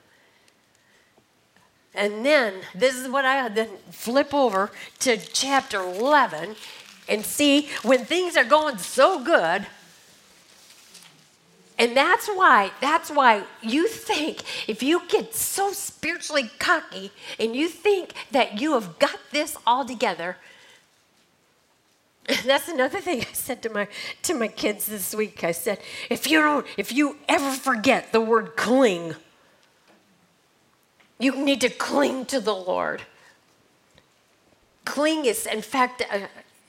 [1.95, 6.55] And then this is what I then flip over to chapter 11
[7.07, 9.67] and see when things are going so good,
[11.77, 17.67] and that's why, that's why you think if you get so spiritually cocky and you
[17.67, 20.37] think that you have got this all together,
[22.45, 23.87] that's another thing I said to my
[24.23, 25.43] to my kids this week.
[25.43, 29.15] I said, if you don't, if you ever forget the word cling,
[31.19, 33.01] you need to cling to the Lord.
[34.85, 36.03] Cling is, in fact,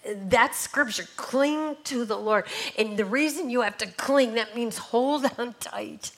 [0.05, 1.07] that's scripture.
[1.17, 2.47] Cling to the Lord.
[2.79, 6.13] And the reason you have to cling, that means hold on tight.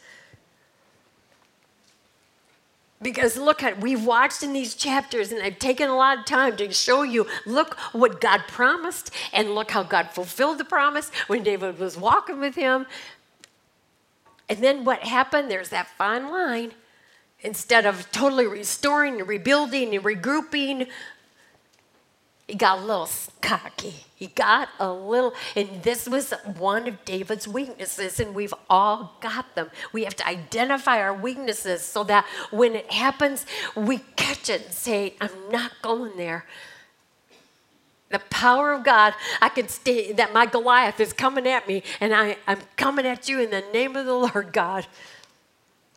[3.02, 6.56] Because look at, we've watched in these chapters, and I've taken a lot of time
[6.56, 11.42] to show you look what God promised, and look how God fulfilled the promise when
[11.42, 12.86] David was walking with him.
[14.48, 15.50] And then what happened?
[15.50, 16.72] There's that fine line.
[17.40, 20.88] Instead of totally restoring and rebuilding and regrouping,
[22.46, 23.08] he got a little
[23.40, 23.94] cocky.
[24.14, 29.54] He got a little, and this was one of David's weaknesses, and we've all got
[29.56, 29.70] them.
[29.92, 34.72] We have to identify our weaknesses so that when it happens, we catch it and
[34.72, 36.46] say, I'm not going there.
[38.10, 42.14] The power of God, I can stay, that my Goliath is coming at me, and
[42.14, 44.86] I, I'm coming at you in the name of the Lord God.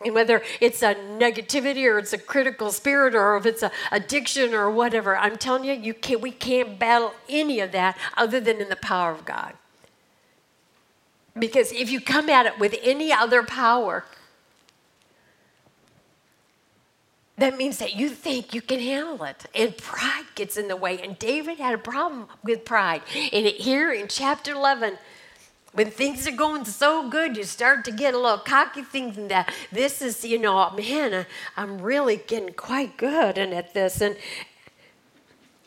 [0.04, 4.54] And whether it's a negativity or it's a critical spirit or if it's an addiction
[4.54, 8.62] or whatever, I'm telling you, you can't, we can't battle any of that other than
[8.62, 9.54] in the power of God.
[11.38, 14.06] Because if you come at it with any other power,
[17.38, 19.46] that means that you think you can handle it.
[19.56, 21.02] And pride gets in the way.
[21.02, 23.02] And David had a problem with pride.
[23.32, 24.98] And here in chapter 11,
[25.74, 29.54] when things are going so good, you start to get a little cocky thinking that
[29.72, 34.02] this is, you know, oh, man, I'm really getting quite good and at this.
[34.02, 34.18] And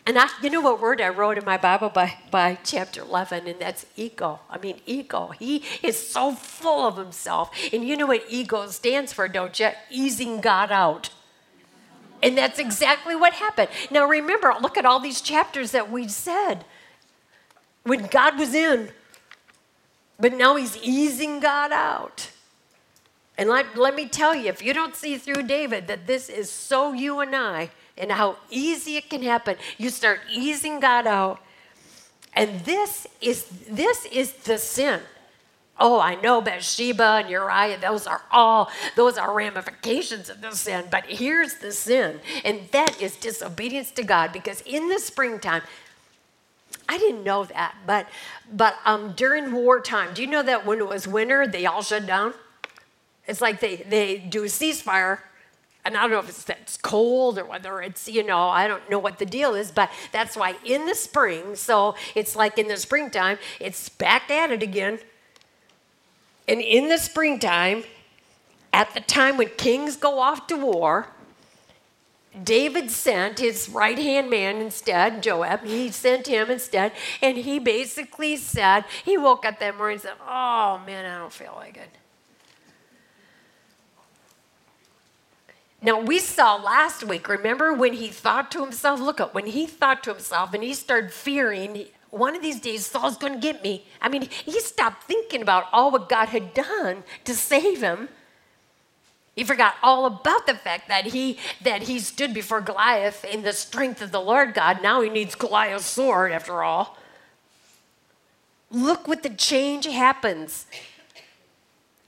[0.05, 3.47] and I, you know what word I wrote in my Bible by, by chapter 11,
[3.47, 4.41] and that's ego.
[4.51, 5.29] I mean, ego.
[5.39, 7.57] He is so full of himself.
[7.73, 9.71] And you know what ego stands for, don't you?
[9.91, 11.11] Easing God out.
[12.21, 13.69] And that's exactly what happened.
[13.93, 16.65] Now remember, look at all these chapters that we said.
[17.85, 18.91] When God was in,
[20.23, 22.31] but now he's easing God out.
[23.37, 26.49] And let, let me tell you, if you don't see through David that this is
[26.49, 31.41] so you and I and how easy it can happen, you start easing God out.
[32.35, 35.01] And this is this is the sin.
[35.81, 40.85] Oh, I know Bathsheba and Uriah, those are all, those are ramifications of the sin.
[40.89, 44.33] But here's the sin, and that is disobedience to God.
[44.33, 45.63] Because in the springtime,
[46.93, 48.07] I didn't know that, but
[48.53, 52.05] but um, during wartime, do you know that when it was winter, they all shut
[52.05, 52.35] down?
[53.27, 55.21] It's like they they do a ceasefire,
[55.87, 58.91] and I don't know if it's it's cold or whether it's you know I don't
[58.91, 62.69] know what the deal is, but that's why in the spring, so it's like in
[62.69, 64.99] the springtime, it's back at it again.
[66.47, 67.85] And in the springtime,
[68.71, 71.07] at the time when kings go off to war,
[72.41, 75.65] David sent his right hand man instead, Joab.
[75.65, 76.93] He sent him instead.
[77.21, 81.33] And he basically said, he woke up that morning and said, Oh man, I don't
[81.33, 81.91] feel like it.
[85.85, 89.67] Now, we saw last week, remember when he thought to himself, look at when he
[89.67, 93.65] thought to himself and he started fearing, one of these days Saul's going to get
[93.65, 93.85] me.
[94.01, 98.09] I mean, he stopped thinking about all what God had done to save him
[99.35, 103.53] he forgot all about the fact that he that he stood before Goliath in the
[103.53, 104.83] strength of the Lord God.
[104.83, 106.99] Now he needs Goliath's sword after all.
[108.71, 110.67] Look what the change happens.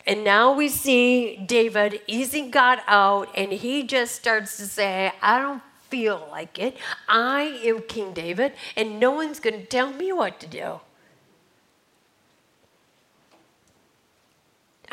[0.06, 5.40] And now we see David easing God out, and he just starts to say, I
[5.40, 6.76] don't feel like it.
[7.08, 10.80] I am King David, and no one's going to tell me what to do.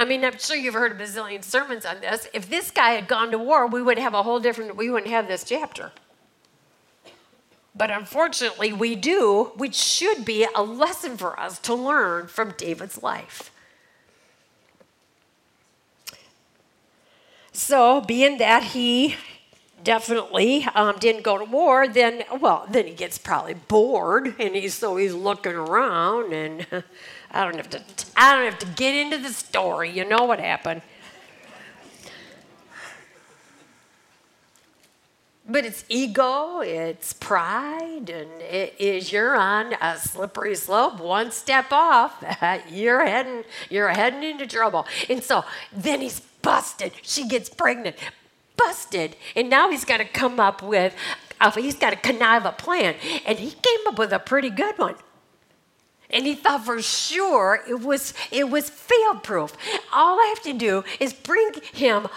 [0.01, 2.27] I mean, I'm sure you've heard a bazillion sermons on this.
[2.33, 5.11] If this guy had gone to war, we would have a whole different, we wouldn't
[5.11, 5.91] have this chapter.
[7.75, 13.03] But unfortunately, we do, which should be a lesson for us to learn from David's
[13.03, 13.51] life.
[17.51, 19.17] So, being that he
[19.83, 24.73] definitely um, didn't go to war, then, well, then he gets probably bored and he's
[24.73, 26.65] so he's looking around and
[27.31, 27.81] I don't have to.
[28.15, 29.89] I don't have to get into the story.
[29.89, 30.81] You know what happened.
[35.47, 40.99] But it's ego, it's pride, and it is you're on a slippery slope.
[40.99, 42.23] One step off,
[42.71, 44.85] you're heading you're heading into trouble.
[45.09, 46.93] And so then he's busted.
[47.01, 47.95] She gets pregnant,
[48.55, 50.95] busted, and now he's got to come up with.
[51.39, 54.77] Uh, he's got to connive a plan, and he came up with a pretty good
[54.77, 54.95] one
[56.13, 59.53] and he thought for sure it was it was fail proof.
[59.93, 62.07] All I have to do is bring him.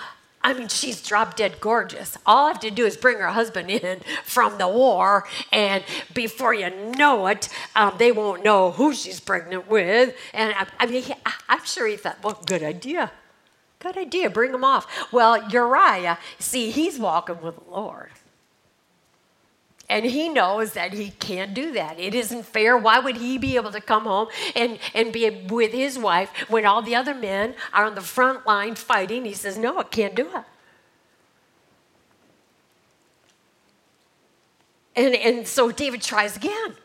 [0.42, 2.18] I mean, she's drop dead gorgeous.
[2.26, 5.82] All I have to do is bring her husband in from the war, and
[6.12, 10.14] before you know it, um, they won't know who she's pregnant with.
[10.34, 11.14] And I, I mean, he,
[11.48, 13.10] I'm sure he thought, well, good idea.
[13.78, 14.28] Good idea.
[14.28, 14.86] Bring him off.
[15.12, 18.10] Well, Uriah, see, he's walking with the Lord.
[19.88, 21.98] And he knows that he can't do that.
[22.00, 22.76] It isn't fair.
[22.76, 26.64] Why would he be able to come home and, and be with his wife when
[26.64, 29.24] all the other men are on the front line fighting?
[29.24, 30.44] He says, No, I can't do it.
[34.96, 36.76] And, and so David tries again.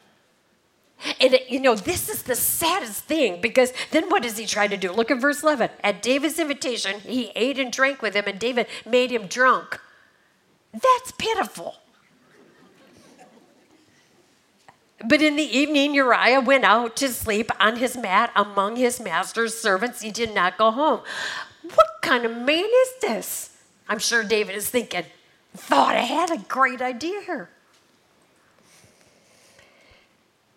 [1.21, 4.75] And you know, this is the saddest thing because then what does he try to
[4.75, 4.91] do?
[4.91, 5.69] Look at verse 11.
[5.81, 9.79] At David's invitation, he ate and drank with him, and David made him drunk.
[10.73, 11.77] That's pitiful.
[15.05, 19.57] But in the evening, Uriah went out to sleep on his mat among his master's
[19.57, 20.01] servants.
[20.01, 21.01] He did not go home.
[21.63, 23.57] What kind of man is this?
[23.87, 25.05] I'm sure David is thinking,
[25.55, 27.49] thought I had a great idea here.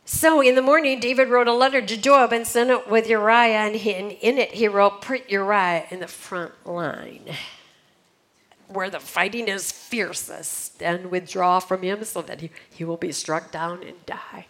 [0.05, 3.61] So in the morning, David wrote a letter to Joab and sent it with Uriah,
[3.61, 7.37] and, in it he wrote, Put Uriah in the front line
[8.73, 13.13] where the fighting is fiercest, and withdraw from him so that he, he will be
[13.13, 14.47] struck down and die.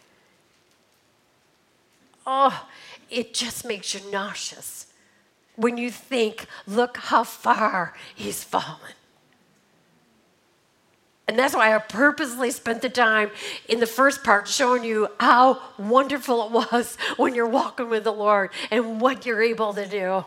[2.27, 2.67] Oh,
[3.11, 4.87] it just makes you nauseous
[5.57, 8.95] when you think, look how far he's fallen.
[11.29, 13.31] And that's why I purposely spent the time
[13.69, 18.13] in the first part showing you how wonderful it was when you're walking with the
[18.13, 20.25] Lord and what you're able to do.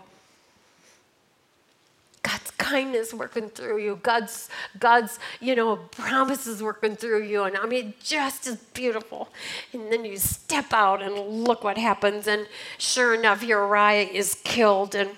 [2.25, 3.99] God's kindness working through you.
[4.01, 4.49] God's
[4.79, 7.43] God's, you know, promises working through you.
[7.43, 9.29] And I mean, just as beautiful.
[9.73, 12.25] And then you step out and look what happens.
[12.25, 12.47] And
[12.79, 14.95] sure enough, Uriah is killed.
[14.95, 15.11] And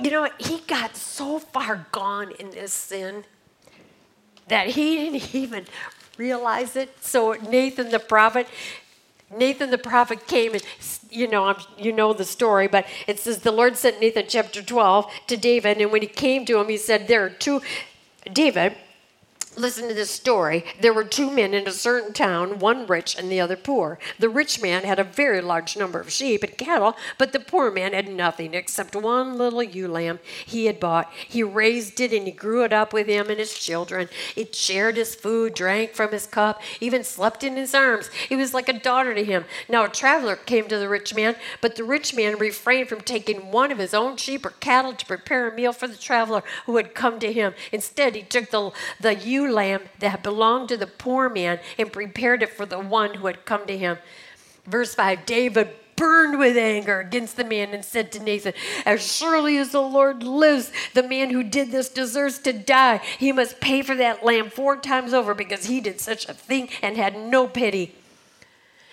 [0.00, 3.24] you know, he got so far gone in this sin
[4.46, 5.66] that he didn't even
[6.16, 7.02] realize it.
[7.02, 8.46] So Nathan the prophet,
[9.30, 10.62] Nathan the prophet came and
[11.08, 15.10] you know you know the story, but it says the Lord sent Nathan chapter 12
[15.28, 17.62] to David, and when he came to him, he said, "There are two,
[18.32, 18.76] David."
[19.56, 20.64] Listen to this story.
[20.80, 23.98] There were two men in a certain town, one rich and the other poor.
[24.20, 27.68] The rich man had a very large number of sheep and cattle, but the poor
[27.72, 31.12] man had nothing except one little ewe lamb he had bought.
[31.26, 34.08] He raised it and he grew it up with him and his children.
[34.36, 38.08] It shared his food, drank from his cup, even slept in his arms.
[38.30, 39.46] It was like a daughter to him.
[39.68, 43.50] Now a traveler came to the rich man, but the rich man refrained from taking
[43.50, 46.76] one of his own sheep or cattle to prepare a meal for the traveler who
[46.76, 47.52] had come to him.
[47.72, 48.70] Instead, he took the,
[49.00, 52.78] the ewe ewe lamb that belonged to the poor man and prepared it for the
[52.78, 53.98] one who had come to him.
[54.66, 55.70] Verse 5 David
[56.00, 58.54] burned with anger against the man and said to Nathan,
[58.86, 63.02] As surely as the Lord lives, the man who did this deserves to die.
[63.18, 66.70] He must pay for that lamb four times over because he did such a thing
[66.80, 67.94] and had no pity.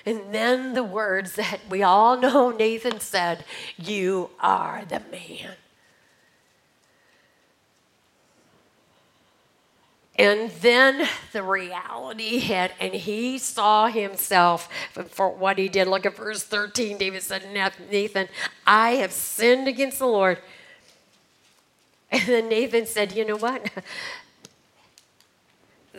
[0.06, 3.46] And then the words that we all know Nathan said,
[3.78, 5.56] You are the man.
[10.18, 14.68] And then the reality hit, and he saw himself
[15.10, 15.88] for what he did.
[15.88, 16.98] Look at verse 13.
[16.98, 17.44] David said
[17.92, 18.28] Nathan,
[18.66, 20.40] I have sinned against the Lord.
[22.10, 23.70] And then Nathan said, You know what?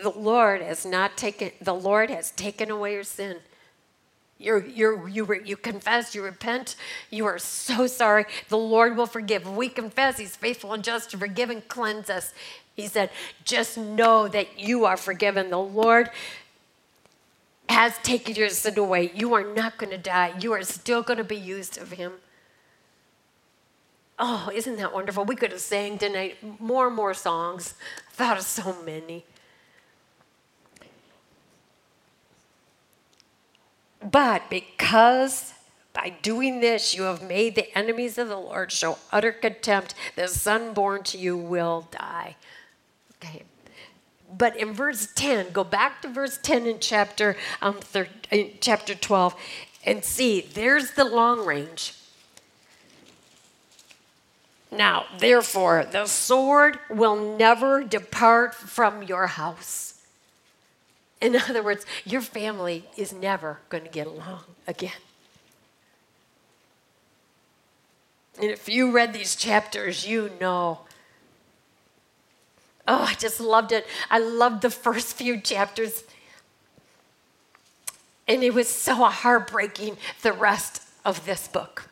[0.01, 3.37] The Lord has not taken, the Lord has taken away your sin.
[4.37, 6.77] You're, you're, you, you confess, you repent,
[7.09, 8.25] you are so sorry.
[8.47, 9.49] The Lord will forgive.
[9.49, 12.33] we confess, He's faithful and just to forgive and cleanse us.
[12.79, 13.09] He said,
[13.43, 15.49] just know that you are forgiven.
[15.49, 16.09] The Lord
[17.67, 19.11] has taken your sin away.
[19.13, 20.33] You are not going to die.
[20.39, 22.13] You are still going to be used of Him.
[24.17, 25.23] Oh, isn't that wonderful?
[25.25, 27.75] We could have sang tonight more and more songs.
[28.09, 29.23] I thought of so many.
[34.01, 35.53] But because
[35.93, 40.27] by doing this you have made the enemies of the Lord show utter contempt, the
[40.27, 42.35] son born to you will die.
[43.21, 43.43] Okay.
[44.37, 48.95] But in verse 10, go back to verse 10 in chapter, um, thir- in chapter
[48.95, 49.35] 12
[49.85, 51.93] and see, there's the long range.
[54.71, 59.95] Now, therefore, the sword will never depart from your house.
[61.21, 64.91] In other words, your family is never going to get along again.
[68.39, 70.81] And if you read these chapters, you know
[72.89, 73.85] Oh, I just loved it.
[74.09, 76.03] I loved the first few chapters.
[78.27, 81.87] And it was so heartbreaking, the rest of this book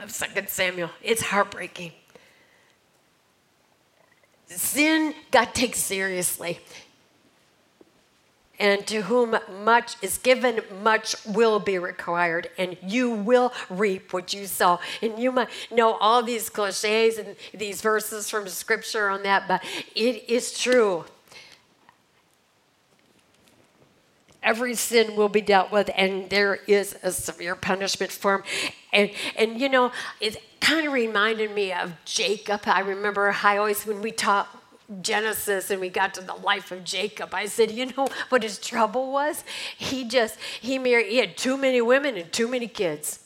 [0.00, 0.88] of Second Samuel.
[1.02, 1.92] It's heartbreaking.
[4.46, 6.60] Sin got taken seriously
[8.62, 14.32] and to whom much is given, much will be required, and you will reap what
[14.32, 14.78] you sow.
[15.02, 19.64] And you might know all these cliches and these verses from scripture on that, but
[19.96, 21.04] it is true.
[24.44, 28.42] Every sin will be dealt with, and there is a severe punishment for him.
[28.92, 29.90] And, and you know,
[30.20, 32.60] it kind of reminded me of Jacob.
[32.66, 34.61] I remember I always, when we taught
[35.00, 38.58] Genesis and we got to the life of Jacob, I said, you know what his
[38.58, 39.44] trouble was?
[39.76, 43.20] He just, he married, he had too many women and too many kids.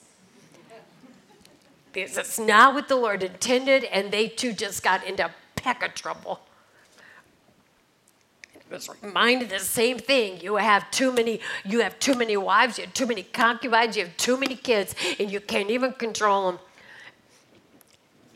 [1.92, 5.82] Because it's not what the Lord intended, and they too just got into a peck
[5.82, 6.40] of trouble
[8.70, 10.40] was reminded the same thing.
[10.40, 14.04] You have too many, you have too many wives, you have too many concubines, you
[14.04, 16.60] have too many kids, and you can't even control them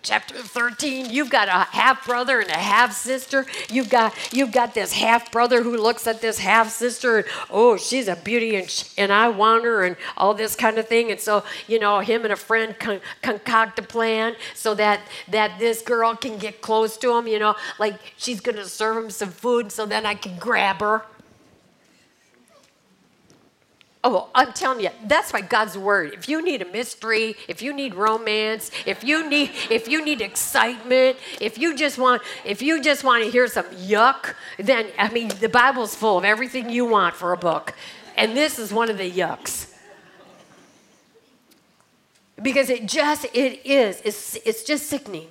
[0.03, 4.75] chapter 13 you've got a half brother and a half sister you've got you've got
[4.75, 8.71] this half brother who looks at this half sister and oh she's a beauty and,
[8.71, 11.11] sh- and i want her and all this kind of thing.
[11.11, 15.59] And so you know him and a friend con- concoct a plan so that that
[15.59, 19.31] this girl can get close to him you know like she's gonna serve him some
[19.31, 21.05] food so then i can grab her
[24.03, 26.15] Oh, I'm telling you, that's why God's word.
[26.15, 30.23] If you need a mystery, if you need romance, if you need if you need
[30.23, 35.11] excitement, if you just want if you just want to hear some yuck, then I
[35.11, 37.75] mean the Bible's full of everything you want for a book.
[38.17, 39.75] And this is one of the yucks.
[42.41, 45.29] Because it just it is it's it's just sickening.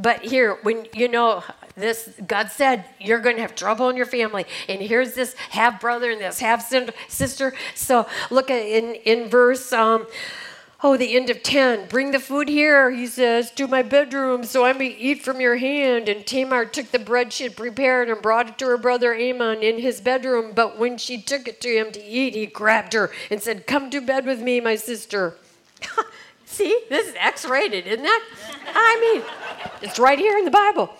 [0.00, 1.42] But here, when you know
[1.74, 5.80] this, God said you're going to have trouble in your family, and here's this half
[5.80, 6.72] brother and this half
[7.08, 7.52] sister.
[7.74, 9.72] So look at in in verse.
[9.72, 10.06] Um,
[10.82, 11.88] Oh, the end of 10.
[11.88, 15.56] Bring the food here, he says, to my bedroom so I may eat from your
[15.56, 16.08] hand.
[16.08, 19.62] And Tamar took the bread she had prepared and brought it to her brother Amnon
[19.62, 20.52] in his bedroom.
[20.54, 23.90] But when she took it to him to eat, he grabbed her and said, Come
[23.90, 25.36] to bed with me, my sister.
[26.50, 28.24] See, this is X-rated, isn't that?
[28.74, 29.22] I mean,
[29.82, 30.90] it's right here in the Bible.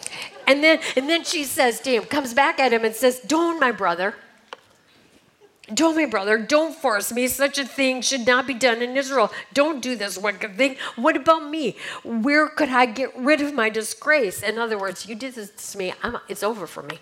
[0.47, 3.59] And then, and then she says to him, comes back at him and says, "Don't,
[3.59, 4.15] my brother.
[5.75, 6.39] Don't, my brother.
[6.39, 7.27] Don't force me.
[7.27, 9.33] Such a thing should not be done in Israel.
[9.53, 10.77] Don't do this wicked thing.
[10.95, 11.77] What about me?
[12.05, 14.45] Where could I get rid of my disgrace?
[14.45, 15.93] In other words, you did this to me.
[16.05, 17.01] I'm, it's over for me."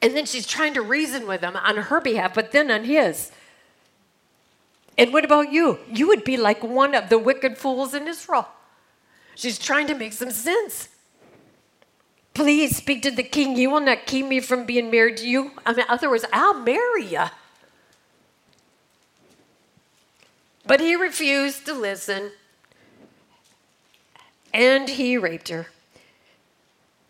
[0.00, 3.30] And then she's trying to reason with him on her behalf, but then on his.
[5.02, 5.80] And what about you?
[5.92, 8.46] You would be like one of the wicked fools in Israel.
[9.34, 10.90] She's trying to make some sense.
[12.34, 13.56] Please speak to the king.
[13.56, 15.50] He will not keep me from being married to you.
[15.66, 17.24] I mean, other words, I'll marry you.
[20.68, 22.30] But he refused to listen,
[24.54, 25.66] and he raped her.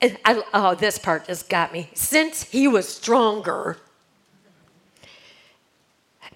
[0.01, 1.91] And I, oh, this part just got me.
[1.93, 3.77] Since he was stronger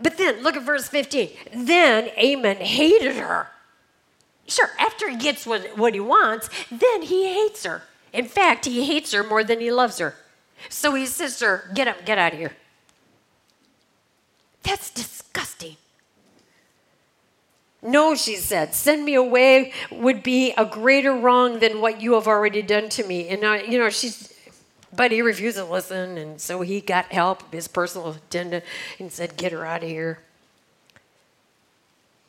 [0.00, 1.30] but then look at verse 15.
[1.54, 3.48] Then Amnon hated her.
[4.46, 7.82] Sure, after he gets what, what he wants, then he hates her.
[8.12, 10.14] In fact, he hates her more than he loves her.
[10.68, 12.52] So he says to her, Get up, get out of here.
[14.62, 15.76] That's disgusting.
[17.82, 22.26] No, she said, send me away would be a greater wrong than what you have
[22.26, 23.28] already done to me.
[23.28, 24.35] And, uh, you know, she's
[24.96, 28.64] but he refused to listen, and so he got help, his personal attendant,
[28.98, 30.20] and said, Get her out of here.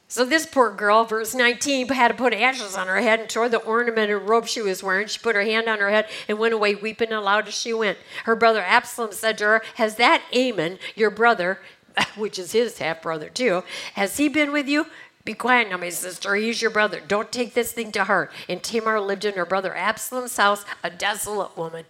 [0.09, 3.49] So this poor girl, verse 19, had to put ashes on her head and tore
[3.49, 5.07] the ornamented robe she was wearing.
[5.07, 7.97] She put her hand on her head and went away, weeping aloud as she went.
[8.23, 11.59] Her brother Absalom said to her, Has that Amnon, your brother,
[12.15, 13.63] which is his half brother too,
[13.95, 14.87] has he been with you?
[15.25, 16.35] Be quiet now, my sister.
[16.35, 17.01] He's your brother.
[17.05, 18.31] Don't take this thing to heart.
[18.47, 21.83] And Tamar lived in her brother Absalom's house, a desolate woman.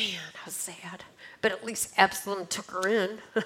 [0.00, 1.04] Man, how sad.
[1.42, 3.18] But at least Absalom took her in.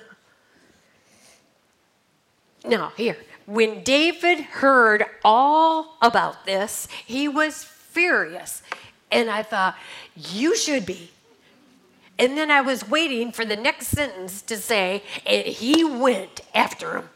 [2.64, 8.62] now, here, when David heard all about this, he was furious.
[9.10, 9.74] And I thought,
[10.14, 11.10] you should be.
[12.20, 16.98] And then I was waiting for the next sentence to say, and he went after
[16.98, 17.08] him.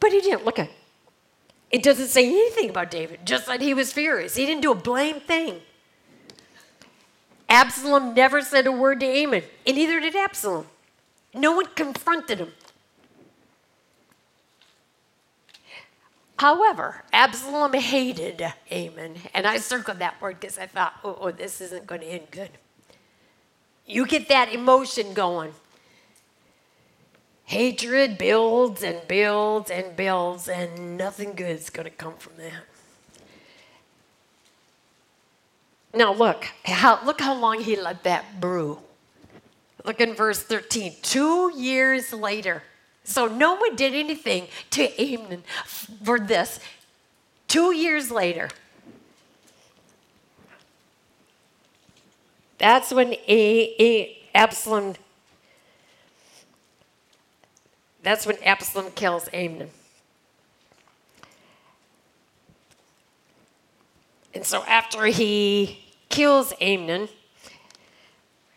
[0.00, 0.68] But he didn't look at
[1.70, 4.34] it doesn't say anything about David, just that he was furious.
[4.34, 5.60] He didn't do a blame thing.
[7.48, 10.66] Absalom never said a word to Amnon, and neither did Absalom.
[11.34, 12.52] No one confronted him.
[16.38, 21.60] However, Absalom hated Amnon, and I circled that word because I thought, oh, oh, this
[21.60, 22.50] isn't going to end good.
[23.84, 25.52] You get that emotion going.
[27.50, 32.62] Hatred builds and builds and builds, and nothing good is going to come from that.
[35.92, 38.78] Now look, how, look how long he let that brew.
[39.84, 40.94] Look in verse 13.
[41.02, 42.62] Two years later,
[43.02, 46.60] so no one did anything to Amnon for this.
[47.48, 48.48] Two years later,
[52.58, 54.94] that's when a, a Absalom
[58.02, 59.70] that's when Absalom kills Amnon.
[64.34, 67.08] And so after he kills Amnon,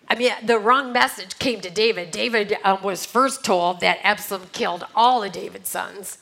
[0.08, 2.12] I mean, the wrong message came to David.
[2.12, 6.20] David um, was first told that Absalom killed all of David's sons.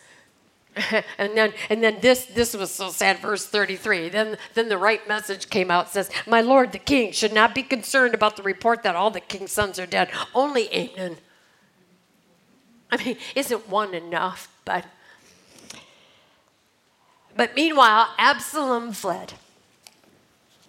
[1.18, 4.08] and then, and then this, this was so sad, verse 33.
[4.08, 7.64] Then, then the right message came out says, My lord, the king should not be
[7.64, 11.18] concerned about the report that all the king's sons are dead, only Amnon
[12.92, 14.86] i mean isn't one enough but
[17.36, 19.34] but meanwhile absalom fled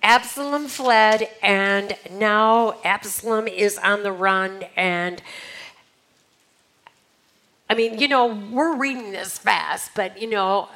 [0.03, 5.23] absalom fled and now absalom is on the run and
[7.73, 10.68] I mean, you know, we're reading this fast, but you know,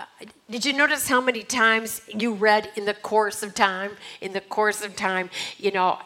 [0.49, 3.99] did you notice how many times you read in the course of time?
[4.23, 5.29] In the course of time,
[5.59, 5.99] you know,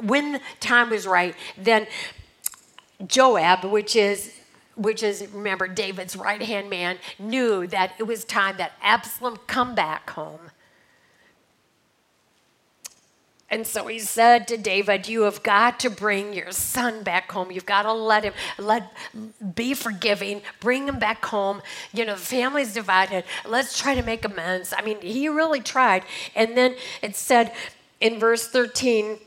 [0.00, 1.86] when time was right, then
[3.06, 4.39] Joab, which is
[4.76, 9.74] which is remember David's right hand man, knew that it was time that Absalom come
[9.74, 10.50] back home
[13.50, 17.50] and so he said to David, You have got to bring your son back home.
[17.50, 18.92] You've got to let him let
[19.54, 21.60] be forgiving, bring him back home.
[21.92, 23.24] You know, the family's divided.
[23.44, 24.72] Let's try to make amends.
[24.76, 26.04] I mean, he really tried.
[26.36, 27.52] And then it said
[28.00, 29.18] in verse 13,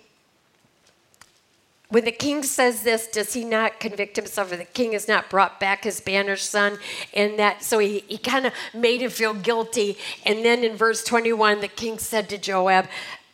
[1.93, 4.51] when the king says this, does he not convict himself?
[4.51, 6.79] Or the king has not brought back his banished son?
[7.13, 9.99] And that, so he, he kind of made him feel guilty.
[10.25, 12.87] And then in verse 21, the king said to Joab,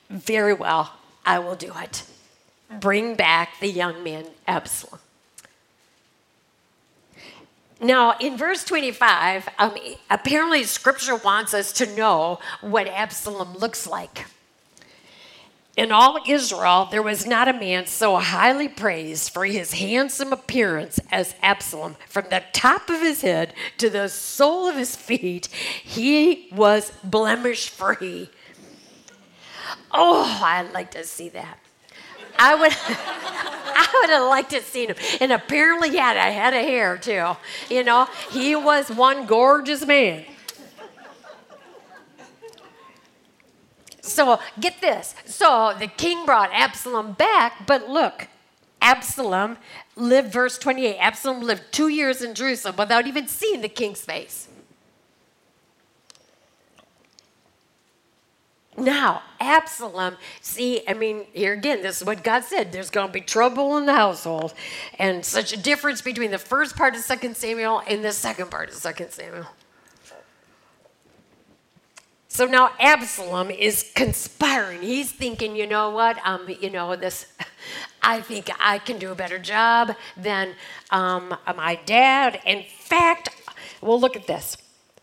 [0.09, 0.91] very well,
[1.25, 2.03] I will do it.
[2.81, 4.99] Bring back the young man Absalom.
[7.79, 9.73] Now, in verse 25, um,
[10.09, 14.25] apparently scripture wants us to know what Absalom looks like.
[15.77, 20.99] In all Israel, there was not a man so highly praised for his handsome appearance
[21.09, 21.95] as Absalom.
[22.07, 27.69] From the top of his head to the sole of his feet, he was blemish
[27.69, 28.29] free
[29.91, 31.59] Oh, I'd like to see that.
[32.37, 34.95] I would, I would have liked to have seen him.
[35.19, 37.35] And apparently, he had a head of hair too.
[37.69, 40.25] You know, he was one gorgeous man.
[44.09, 45.15] So get this.
[45.25, 48.27] So the king brought Absalom back, but look,
[48.81, 49.57] Absalom
[49.95, 54.47] lived, verse 28, Absalom lived two years in Jerusalem without even seeing the king's face.
[58.79, 63.13] Now, Absalom, see, I mean, here again, this is what God said there's going to
[63.13, 64.53] be trouble in the household.
[64.97, 68.69] And such a difference between the first part of 2 Samuel and the second part
[68.69, 69.47] of 2 Samuel.
[72.39, 74.81] So now Absalom is conspiring.
[74.81, 76.25] He's thinking, you know what?
[76.25, 77.25] Um, you know, this,
[78.01, 80.55] I think I can do a better job than
[80.89, 82.39] um, my dad.
[82.45, 83.35] In fact,
[83.81, 84.55] well, look at this.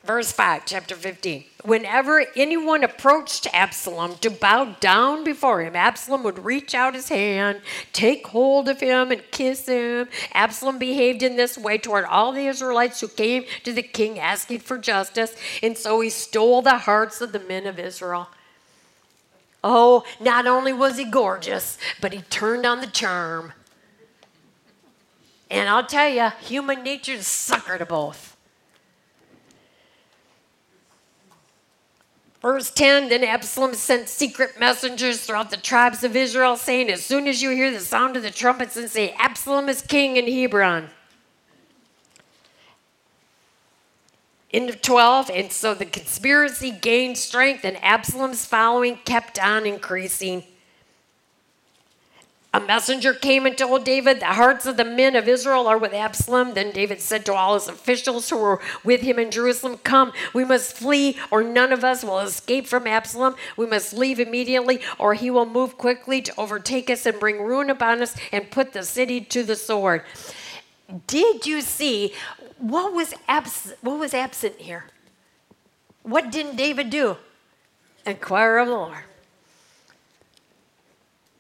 [0.07, 1.43] Verse 5, chapter 15.
[1.65, 7.61] Whenever anyone approached Absalom to bow down before him, Absalom would reach out his hand,
[7.93, 10.09] take hold of him, and kiss him.
[10.33, 14.61] Absalom behaved in this way toward all the Israelites who came to the king asking
[14.61, 18.29] for justice, and so he stole the hearts of the men of Israel.
[19.65, 23.55] Oh, not only was he gorgeous, but he turned on the charm.
[25.51, 28.36] And I'll tell you, human nature's sucker to both.
[32.47, 37.27] Verse 10 Then Absalom sent secret messengers throughout the tribes of Israel, saying, As soon
[37.27, 40.91] as you hear the sound of the trumpets, and say, Absalom is king in Hebron.
[44.53, 50.45] End of 12, and so the conspiracy gained strength, and Absalom's following kept on increasing.
[52.57, 55.93] A messenger came and told David, The hearts of the men of Israel are with
[55.93, 56.55] Absalom.
[56.55, 60.43] Then David said to all his officials who were with him in Jerusalem, Come, we
[60.43, 63.37] must flee, or none of us will escape from Absalom.
[63.59, 67.69] We must leave immediately, or he will move quickly to overtake us and bring ruin
[67.69, 70.03] upon us and put the city to the sword.
[71.07, 72.15] Did you see
[72.57, 73.77] what was absent?
[73.83, 74.87] What was absent here?
[76.05, 77.19] What didn't David do?
[78.07, 79.05] Inquire of the Lord.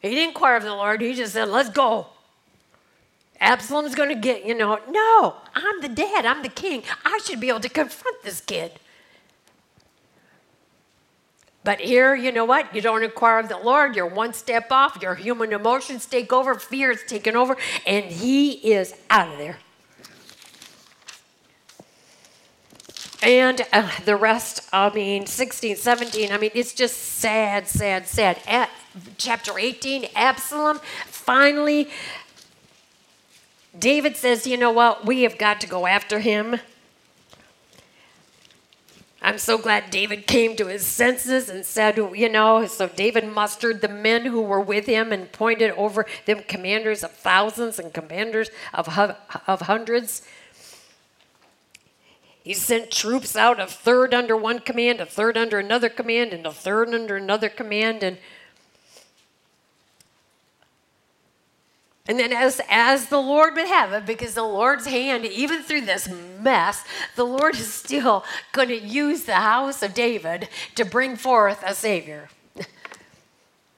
[0.08, 1.00] He didn't inquire of the Lord.
[1.00, 2.06] He just said, let's go.
[3.40, 6.24] Absalom's going to get, you know, no, I'm the dad.
[6.24, 6.82] I'm the king.
[7.04, 8.72] I should be able to confront this kid.
[11.62, 12.74] But here, you know what?
[12.74, 13.96] You don't inquire of the Lord.
[13.96, 15.02] You're one step off.
[15.02, 16.54] Your human emotions take over.
[16.54, 17.56] Fear is taken over.
[17.86, 19.58] And he is out of there.
[23.22, 28.38] And uh, the rest, I mean, 16, 17, I mean, it's just sad, sad, sad.
[28.46, 28.70] At
[29.16, 31.88] chapter 18, Absalom finally,
[33.78, 36.60] David says, you know what, we have got to go after him.
[39.22, 43.80] I'm so glad David came to his senses and said, you know, so David mustered
[43.80, 48.50] the men who were with him and pointed over them commanders of thousands and commanders
[48.72, 48.88] of,
[49.48, 50.22] of hundreds.
[52.46, 56.46] He sent troops out, a third under one command, a third under another command, and
[56.46, 58.04] a third under another command.
[58.04, 58.18] And
[62.06, 65.80] And then as as the Lord would have it, because the Lord's hand, even through
[65.80, 66.84] this mess,
[67.16, 71.74] the Lord is still going to use the house of David to bring forth a
[71.74, 72.28] Savior.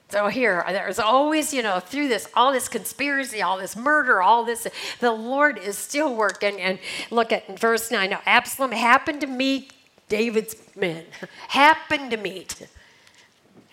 [0.09, 4.43] So here, there's always, you know, through this, all this conspiracy, all this murder, all
[4.43, 4.65] this,
[4.99, 6.59] the Lord is still working.
[6.59, 6.79] And
[7.11, 8.09] look at verse 9.
[8.09, 9.71] Now, Absalom happened to meet
[10.07, 11.05] David's men,
[11.49, 12.67] happened to meet.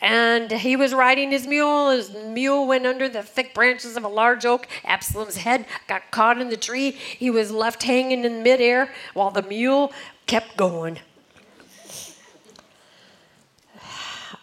[0.02, 1.90] And he was riding his mule.
[1.90, 4.68] His mule went under the thick branches of a large oak.
[4.84, 6.90] Absalom's head got caught in the tree.
[6.90, 9.90] He was left hanging in midair while the mule
[10.26, 10.98] kept going.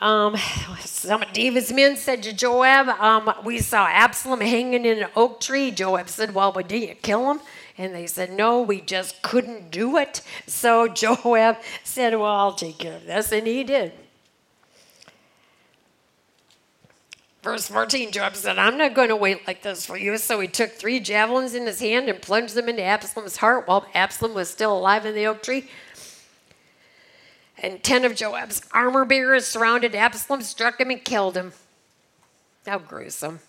[0.03, 0.35] Um,
[0.81, 5.39] some of David's men said to Joab, um, We saw Absalom hanging in an oak
[5.39, 5.71] tree.
[5.71, 7.39] Joab said, Well, but did you kill him?
[7.77, 10.19] And they said, No, we just couldn't do it.
[10.45, 13.31] So Joab said, Well, I'll take care of this.
[13.31, 13.93] And he did.
[17.41, 20.17] Verse 14, Joab said, I'm not going to wait like this for you.
[20.17, 23.85] So he took three javelins in his hand and plunged them into Absalom's heart while
[23.93, 25.69] Absalom was still alive in the oak tree.
[27.63, 31.53] And ten of Joab's armor bearers surrounded Absalom, struck him, and killed him.
[32.65, 33.39] How gruesome.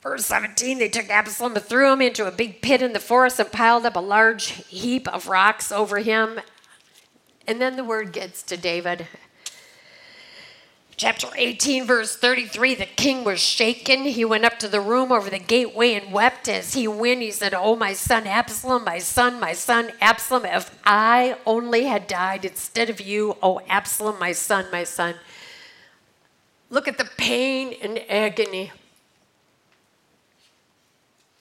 [0.00, 3.40] Verse 17, they took Absalom and threw him into a big pit in the forest
[3.40, 6.40] and piled up a large heap of rocks over him.
[7.48, 9.08] And then the word gets to David
[10.96, 14.04] Chapter 18, verse 33 the king was shaken.
[14.04, 17.22] He went up to the room over the gateway and wept as he went.
[17.22, 22.06] He said, Oh, my son Absalom, my son, my son Absalom, if I only had
[22.06, 25.14] died instead of you, oh, Absalom, my son, my son.
[26.70, 28.72] Look at the pain and agony.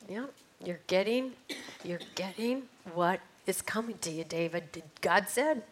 [0.10, 0.26] Yeah,
[0.64, 1.34] you're getting,
[1.84, 4.84] you're getting what is coming to you, David.
[5.02, 5.64] God said.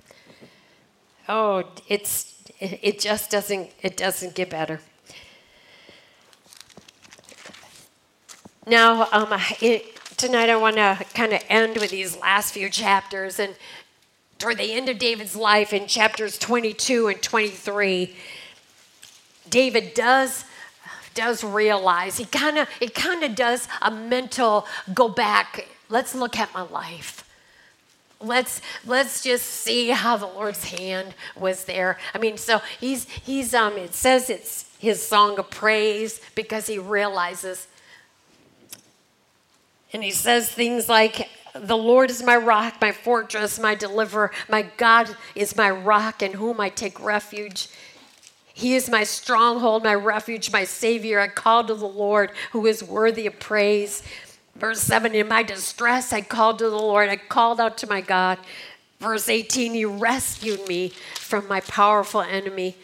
[1.31, 4.81] Oh, it's it just doesn't it doesn't get better.
[8.65, 13.39] Now, um, it, tonight I want to kind of end with these last few chapters,
[13.39, 13.55] and
[14.39, 18.15] toward the end of David's life, in chapters 22 and 23,
[19.51, 20.45] David does
[21.13, 24.65] does realize he kind of it kind of does a mental
[24.95, 25.67] go back.
[25.89, 27.28] Let's look at my life
[28.21, 31.97] let's let's just see how the lord's hand was there.
[32.13, 36.77] I mean so he's he's um it says it's his song of praise because he
[36.77, 37.67] realizes
[39.93, 44.63] and he says things like the lord is my rock my fortress my deliverer my
[44.77, 47.69] god is my rock in whom i take refuge.
[48.53, 51.21] He is my stronghold my refuge my savior.
[51.21, 54.03] I call to the lord who is worthy of praise
[54.59, 57.09] Verse 7 In my distress, I called to the Lord.
[57.09, 58.37] I called out to my God.
[58.99, 62.75] Verse 18 He rescued me from my powerful enemy.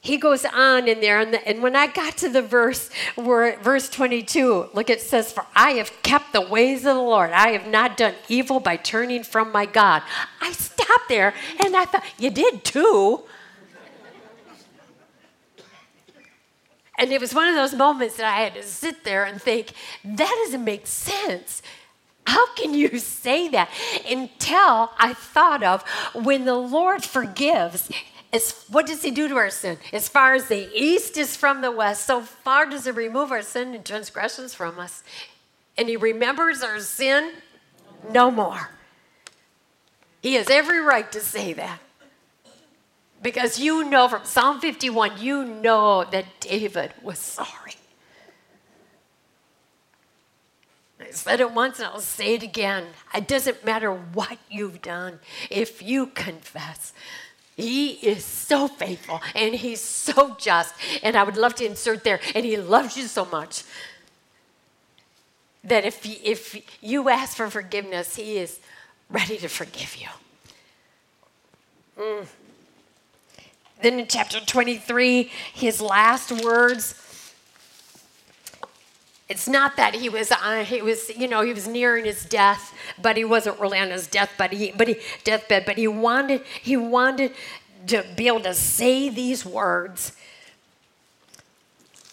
[0.00, 3.58] He goes on in there, and, the, and when I got to the verse where
[3.58, 7.30] verse 22, look, it says, For I have kept the ways of the Lord.
[7.32, 10.02] I have not done evil by turning from my God.
[10.40, 13.24] I stopped there and I thought, You did too.
[16.98, 19.72] And it was one of those moments that I had to sit there and think,
[20.04, 21.62] that doesn't make sense.
[22.26, 23.70] How can you say that?
[24.10, 25.82] Until I thought of
[26.12, 27.88] when the Lord forgives,
[28.32, 29.78] as, what does He do to our sin?
[29.92, 33.42] As far as the east is from the west, so far does He remove our
[33.42, 35.04] sin and transgressions from us.
[35.78, 37.32] And He remembers our sin
[38.12, 38.70] no more.
[40.20, 41.78] He has every right to say that.
[43.20, 47.74] Because you know from Psalm 51, you know that David was sorry.
[51.00, 52.86] I said it once and I'll say it again.
[53.14, 56.92] It doesn't matter what you've done, if you confess.
[57.56, 60.74] He is so faithful and he's so just.
[61.02, 63.64] And I would love to insert there, and he loves you so much
[65.64, 68.60] that if, if you ask for forgiveness, he is
[69.10, 70.08] ready to forgive you.
[71.98, 72.26] Mm.
[73.82, 76.94] Then in chapter 23, his last words.
[79.28, 82.72] It's not that he was on, he was, you know, he was nearing his death,
[83.00, 86.42] but he wasn't really on his death, but he, but he, deathbed, but he wanted,
[86.62, 87.34] he wanted
[87.88, 90.12] to be able to say these words.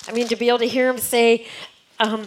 [0.07, 1.47] I mean, to be able to hear him say,
[1.99, 2.25] um,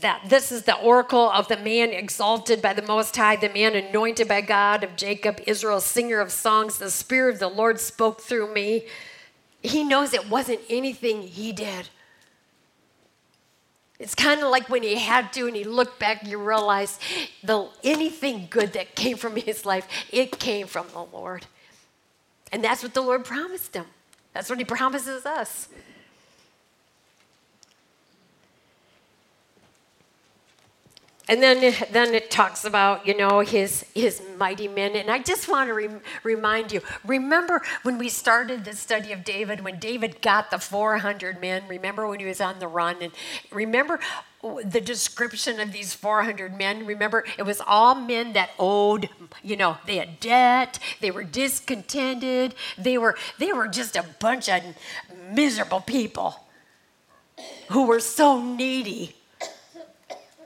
[0.00, 3.74] that this is the oracle of the man exalted by the Most High, the man
[3.74, 6.78] anointed by God of Jacob, Israel, singer of songs.
[6.78, 8.86] The Spirit of the Lord spoke through me.
[9.62, 11.88] He knows it wasn't anything he did.
[13.98, 17.00] It's kind of like when he had to and he looked back, and you realize
[17.42, 21.46] the anything good that came from his life, it came from the Lord.
[22.52, 23.86] And that's what the Lord promised him.
[24.32, 25.68] That's what he promises us.
[31.28, 34.96] And then then it talks about you know his his mighty men.
[34.96, 35.88] And i just want to re-
[36.22, 41.40] remind you remember when we started the study of david when david got the 400
[41.40, 42.96] men remember when he was on the run?
[43.00, 43.12] And
[43.50, 44.00] remember
[44.64, 46.86] the description of these 400 men?
[46.86, 49.08] Remember it was all men that owed
[49.42, 54.48] you know they had debt they were discontented they were they were just a bunch
[54.48, 54.62] of
[55.32, 56.46] miserable people
[57.68, 59.14] who were so needy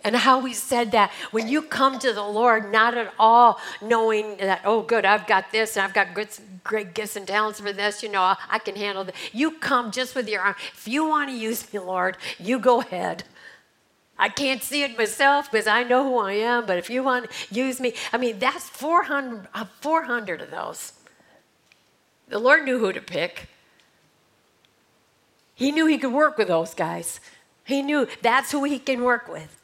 [0.04, 4.36] and how we said that when you come to the Lord, not at all knowing
[4.38, 6.28] that, oh, good, I've got this and I've got good,
[6.64, 9.14] great gifts and talents for this, you know, I can handle that.
[9.32, 10.56] You come just with your arm.
[10.74, 13.24] If you want to use me, Lord, you go ahead.
[14.18, 17.30] I can't see it myself because I know who I am, but if you want
[17.30, 20.92] to use me, I mean, that's 400, uh, 400 of those.
[22.28, 23.48] The Lord knew who to pick.
[25.54, 27.20] He knew he could work with those guys.
[27.64, 29.61] He knew that's who he can work with.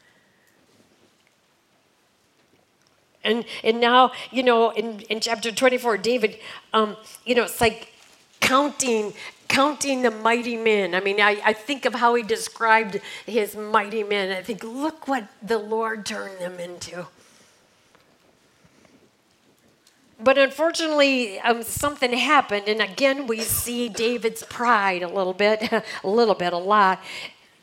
[3.23, 6.39] And, and now, you know, in, in chapter 24, David,
[6.73, 6.95] um,
[7.25, 7.93] you know, it's like
[8.39, 9.13] counting
[9.49, 10.93] counting the mighty men.
[10.93, 14.31] I mean, I, I think of how he described his mighty men.
[14.31, 17.07] I think, look what the Lord turned them into.
[20.21, 25.83] But unfortunately, um, something happened, and again, we see David's pride a little bit, a
[26.03, 27.01] little bit, a lot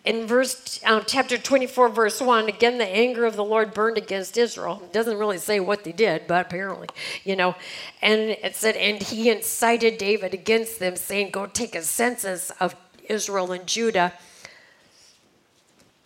[0.06, 4.38] in verse um, chapter 24 verse 1 again the anger of the lord burned against
[4.38, 4.80] israel.
[4.84, 6.88] It doesn't really say what they did but apparently
[7.24, 7.56] you know
[8.00, 12.74] and it said and he incited david against them saying go take a census of
[13.08, 14.12] israel and judah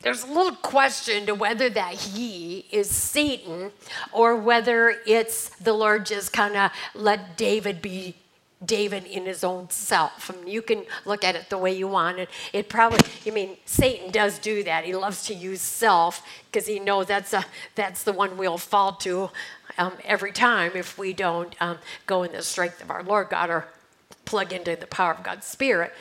[0.03, 3.71] there's a little question to whether that he is Satan
[4.13, 8.17] or whether it's the Lord just kind of let David be
[8.65, 10.31] David in his own self.
[10.31, 12.19] I mean, you can look at it the way you want.
[12.19, 14.85] It, it probably, I mean, Satan does do that.
[14.85, 18.93] He loves to use self because he knows that's, a, that's the one we'll fall
[18.97, 19.31] to
[19.79, 23.49] um, every time if we don't um, go in the strength of our Lord God
[23.49, 23.69] or
[24.27, 25.95] plug into the power of God's Spirit.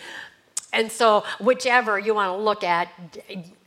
[0.72, 2.89] And so, whichever you want to look at,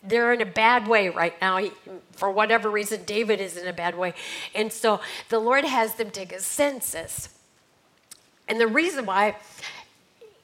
[0.04, 1.56] they're in a bad way right now.
[1.56, 1.72] He,
[2.12, 4.14] for whatever reason, David is in a bad way.
[4.54, 7.30] And so, the Lord has them take a census
[8.52, 9.36] and the reason why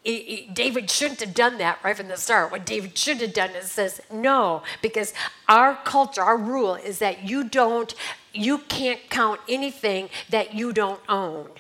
[0.03, 2.51] David shouldn't have done that right from the start.
[2.51, 5.13] What David should have done is says no, because
[5.47, 7.95] our culture, our rule is that you don't,
[8.33, 11.51] you can't count anything that you don't own.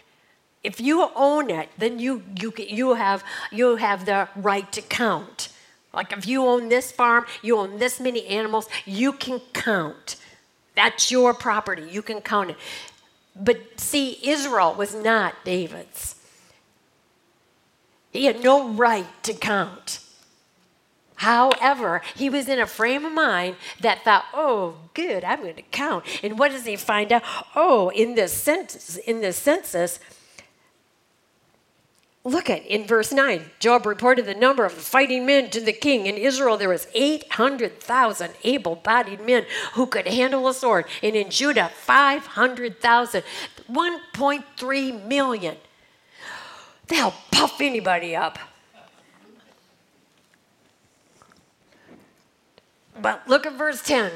[0.64, 3.22] If you own it, then you you you have
[3.52, 5.50] you have the right to count.
[5.92, 10.16] Like if you own this farm, you own this many animals, you can count.
[10.74, 11.86] That's your property.
[11.90, 12.56] You can count it.
[13.36, 16.14] But see, Israel was not David's.
[18.12, 20.00] He had no right to count.
[21.16, 25.62] However, he was in a frame of mind that thought, "Oh, good, I'm going to
[25.62, 27.22] count." And what does he find out?
[27.56, 29.98] Oh, in this census, in this census,
[32.24, 35.72] look at in verse 9 Joab reported the number of the fighting men to the
[35.72, 41.30] king in israel there was 800000 able-bodied men who could handle a sword and in
[41.30, 43.22] judah 500000
[43.70, 45.56] 1.3 million
[46.88, 48.38] They'll puff anybody up.
[53.00, 54.10] But look at verse 10.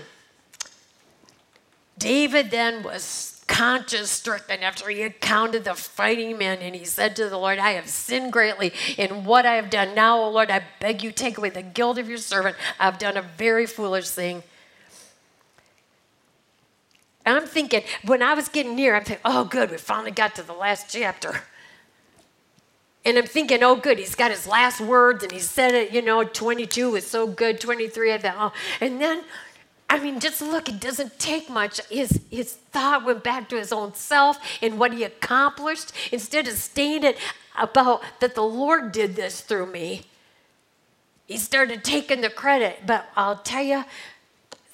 [1.98, 7.14] David then was conscience stricken after he had counted the fighting men, and he said
[7.14, 9.94] to the Lord, I have sinned greatly in what I have done.
[9.94, 12.56] Now, O Lord, I beg you, take away the guilt of your servant.
[12.80, 14.42] I've done a very foolish thing.
[17.24, 20.34] And I'm thinking, when I was getting near, I'm thinking, oh, good, we finally got
[20.36, 21.42] to the last chapter.
[23.04, 26.02] And I'm thinking, oh, good, he's got his last words and he said it, you
[26.02, 28.52] know, 22 was so good, 23, I thought, oh.
[28.80, 29.24] And then,
[29.90, 31.84] I mean, just look, it doesn't take much.
[31.88, 36.54] His, his thought went back to his own self and what he accomplished instead of
[36.54, 37.14] stating
[37.58, 40.04] about that the Lord did this through me.
[41.26, 42.80] He started taking the credit.
[42.86, 43.84] But I'll tell you,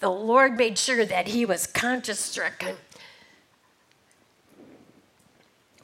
[0.01, 2.77] the Lord made sure that he was conscience stricken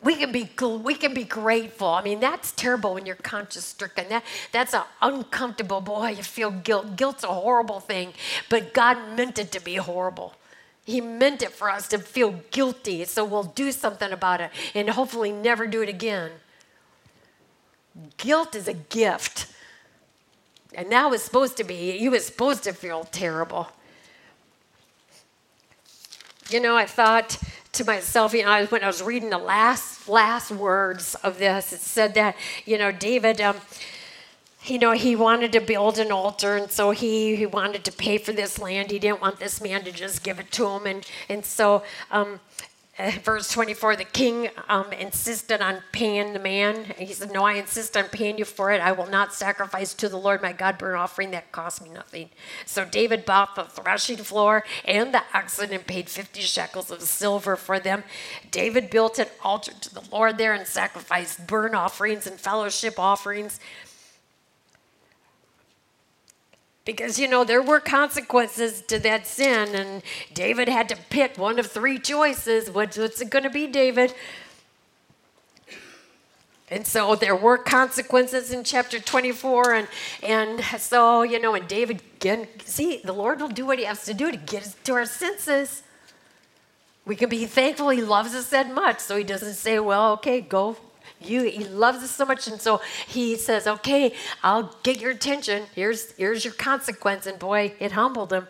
[0.04, 0.48] we can be
[0.82, 1.88] we can be grateful.
[1.88, 4.08] I mean, that's terrible when you're conscience stricken.
[4.10, 6.10] That that's an uncomfortable boy.
[6.10, 6.96] You feel guilt.
[6.96, 8.12] Guilt's a horrible thing,
[8.48, 10.34] but God meant it to be horrible.
[10.84, 14.90] He meant it for us to feel guilty, so we'll do something about it and
[14.90, 16.30] hopefully never do it again.
[18.18, 19.46] Guilt is a gift.
[20.74, 23.68] And that was supposed to be, you were supposed to feel terrible.
[26.50, 27.38] You know, I thought
[27.74, 31.80] to myself, you know, when I was reading the last last words of this, it
[31.80, 33.56] said that, you know, David, um,
[34.64, 38.16] you know, he wanted to build an altar, and so he, he wanted to pay
[38.16, 38.90] for this land.
[38.90, 42.40] He didn't want this man to just give it to him, and and so um,
[43.24, 46.84] verse 24 the king um, insisted on paying the man.
[46.96, 48.80] He said no i insist on paying you for it.
[48.80, 52.30] I will not sacrifice to the lord my god burnt offering that cost me nothing.
[52.66, 57.56] So david bought the threshing floor and the oxen and paid 50 shekels of silver
[57.56, 58.04] for them.
[58.50, 63.58] David built an altar to the lord there and sacrificed burnt offerings and fellowship offerings
[66.84, 70.02] because you know there were consequences to that sin and
[70.34, 72.70] david had to pick one of three choices.
[72.70, 74.14] What's, what's it going to be david?
[76.70, 79.88] And so there were consequences in chapter 24 and
[80.22, 84.04] and so you know and david again see the lord will do what he has
[84.06, 85.82] to do to get us to our senses.
[87.06, 90.40] We can be thankful he loves us that much so he doesn't say well okay
[90.40, 90.76] go
[91.26, 94.12] you he loves us so much and so he says okay
[94.42, 98.46] i'll get your attention here's here's your consequence and boy it humbled him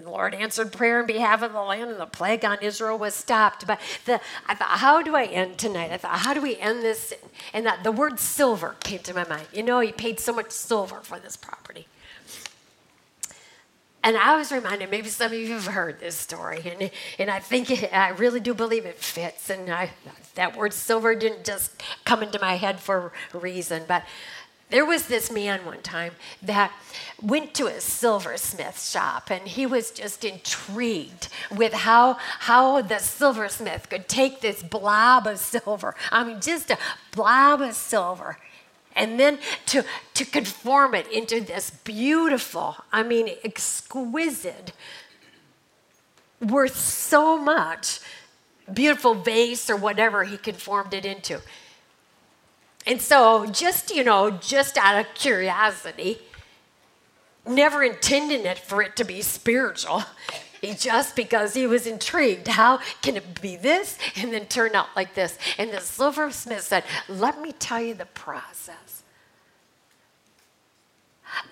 [0.00, 2.96] and the Lord answered prayer in behalf of the land, and the plague on Israel
[2.96, 3.66] was stopped.
[3.66, 4.18] But the,
[4.48, 5.92] I thought, how do I end tonight?
[5.92, 7.12] I thought, how do we end this?
[7.52, 9.48] And that the word silver came to my mind.
[9.52, 11.86] You know, he paid so much silver for this property.
[14.02, 17.38] And I was reminded, maybe some of you have heard this story, and, and I
[17.38, 19.50] think it, I really do believe it fits.
[19.50, 19.90] And I,
[20.36, 24.04] that word silver didn't just come into my head for a reason, but
[24.70, 26.72] there was this man one time that
[27.20, 33.88] went to a silversmith shop and he was just intrigued with how how the silversmith
[33.90, 36.78] could take this blob of silver i mean just a
[37.12, 38.38] blob of silver
[39.00, 39.82] and then to,
[40.12, 44.72] to conform it into this beautiful, I mean, exquisite,
[46.38, 48.00] worth so much,
[48.72, 51.40] beautiful vase or whatever he conformed it into.
[52.86, 56.18] And so, just, you know, just out of curiosity,
[57.46, 60.04] never intending it for it to be spiritual,
[60.60, 62.48] he just because he was intrigued.
[62.48, 65.38] How can it be this and then turn out like this?
[65.56, 68.89] And the silversmith said, Let me tell you the process.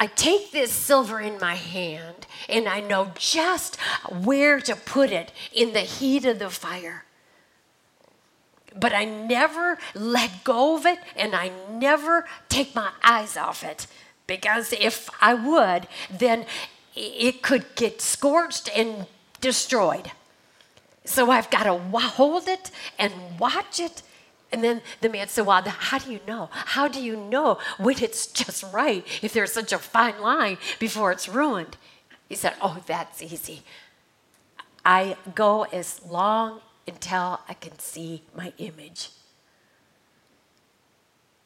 [0.00, 3.76] I take this silver in my hand and I know just
[4.08, 7.04] where to put it in the heat of the fire.
[8.74, 13.86] But I never let go of it and I never take my eyes off it
[14.26, 16.46] because if I would, then
[16.94, 19.06] it could get scorched and
[19.40, 20.12] destroyed.
[21.04, 24.02] So I've got to hold it and watch it.
[24.50, 26.48] And then the man said, Well, how do you know?
[26.52, 31.12] How do you know when it's just right if there's such a fine line before
[31.12, 31.76] it's ruined?
[32.28, 33.62] He said, Oh, that's easy.
[34.84, 39.10] I go as long until I can see my image.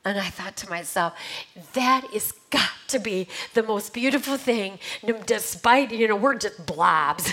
[0.04, 1.14] And I thought to myself,
[1.74, 4.78] that is got to be the most beautiful thing,
[5.26, 7.32] despite, you know, we're just blobs.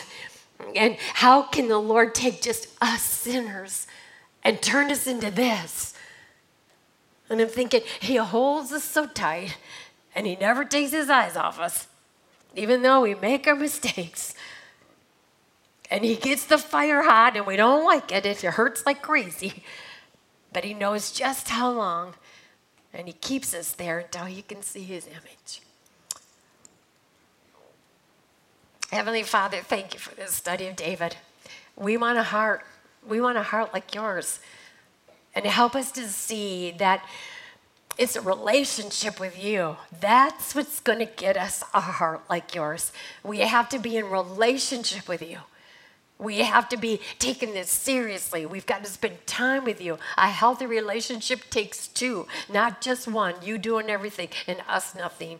[0.75, 3.87] And how can the Lord take just us sinners
[4.43, 5.93] and turned us into this?
[7.29, 9.57] And I'm thinking, He holds us so tight
[10.15, 11.87] and He never takes His eyes off us,
[12.55, 14.33] even though we make our mistakes.
[15.91, 19.01] And He gets the fire hot and we don't like it, if it hurts like
[19.01, 19.63] crazy.
[20.51, 22.15] But He knows just how long
[22.93, 25.61] and He keeps us there until He can see His image.
[28.91, 31.15] Heavenly Father, thank you for this study of David.
[31.75, 32.65] We want a heart.
[33.09, 34.39] We want a heart like yours.
[35.33, 37.03] And help us to see that
[37.97, 39.75] it's a relationship with you.
[39.99, 42.91] That's what's going to get us a heart like yours.
[43.23, 45.39] We have to be in relationship with you.
[46.17, 48.45] We have to be taking this seriously.
[48.45, 49.97] We've got to spend time with you.
[50.17, 53.35] A healthy relationship takes two, not just one.
[53.41, 55.39] You doing everything and us nothing.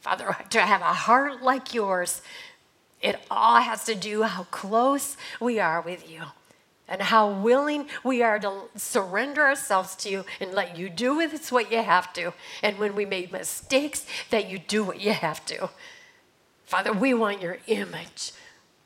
[0.00, 2.22] Father, to have a heart like yours,
[3.02, 6.22] it all has to do how close we are with you
[6.88, 11.34] and how willing we are to surrender ourselves to you and let you do with
[11.34, 12.32] us what you have to.
[12.62, 15.70] And when we make mistakes, that you do what you have to.
[16.64, 18.32] Father, we want your image.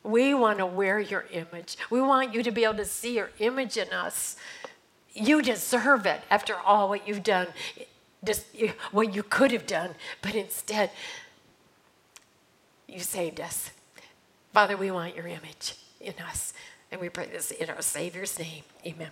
[0.03, 1.77] We want to wear your image.
[1.91, 4.37] We want you to be able to see your image in us.
[5.13, 7.49] You deserve it after all what you've done,
[8.93, 9.91] what you could have done,
[10.23, 10.91] but instead,
[12.87, 13.71] you saved us.
[14.53, 16.53] Father, we want your image in us.
[16.93, 18.65] And we pray this in our Savior's name.
[18.85, 19.11] Amen.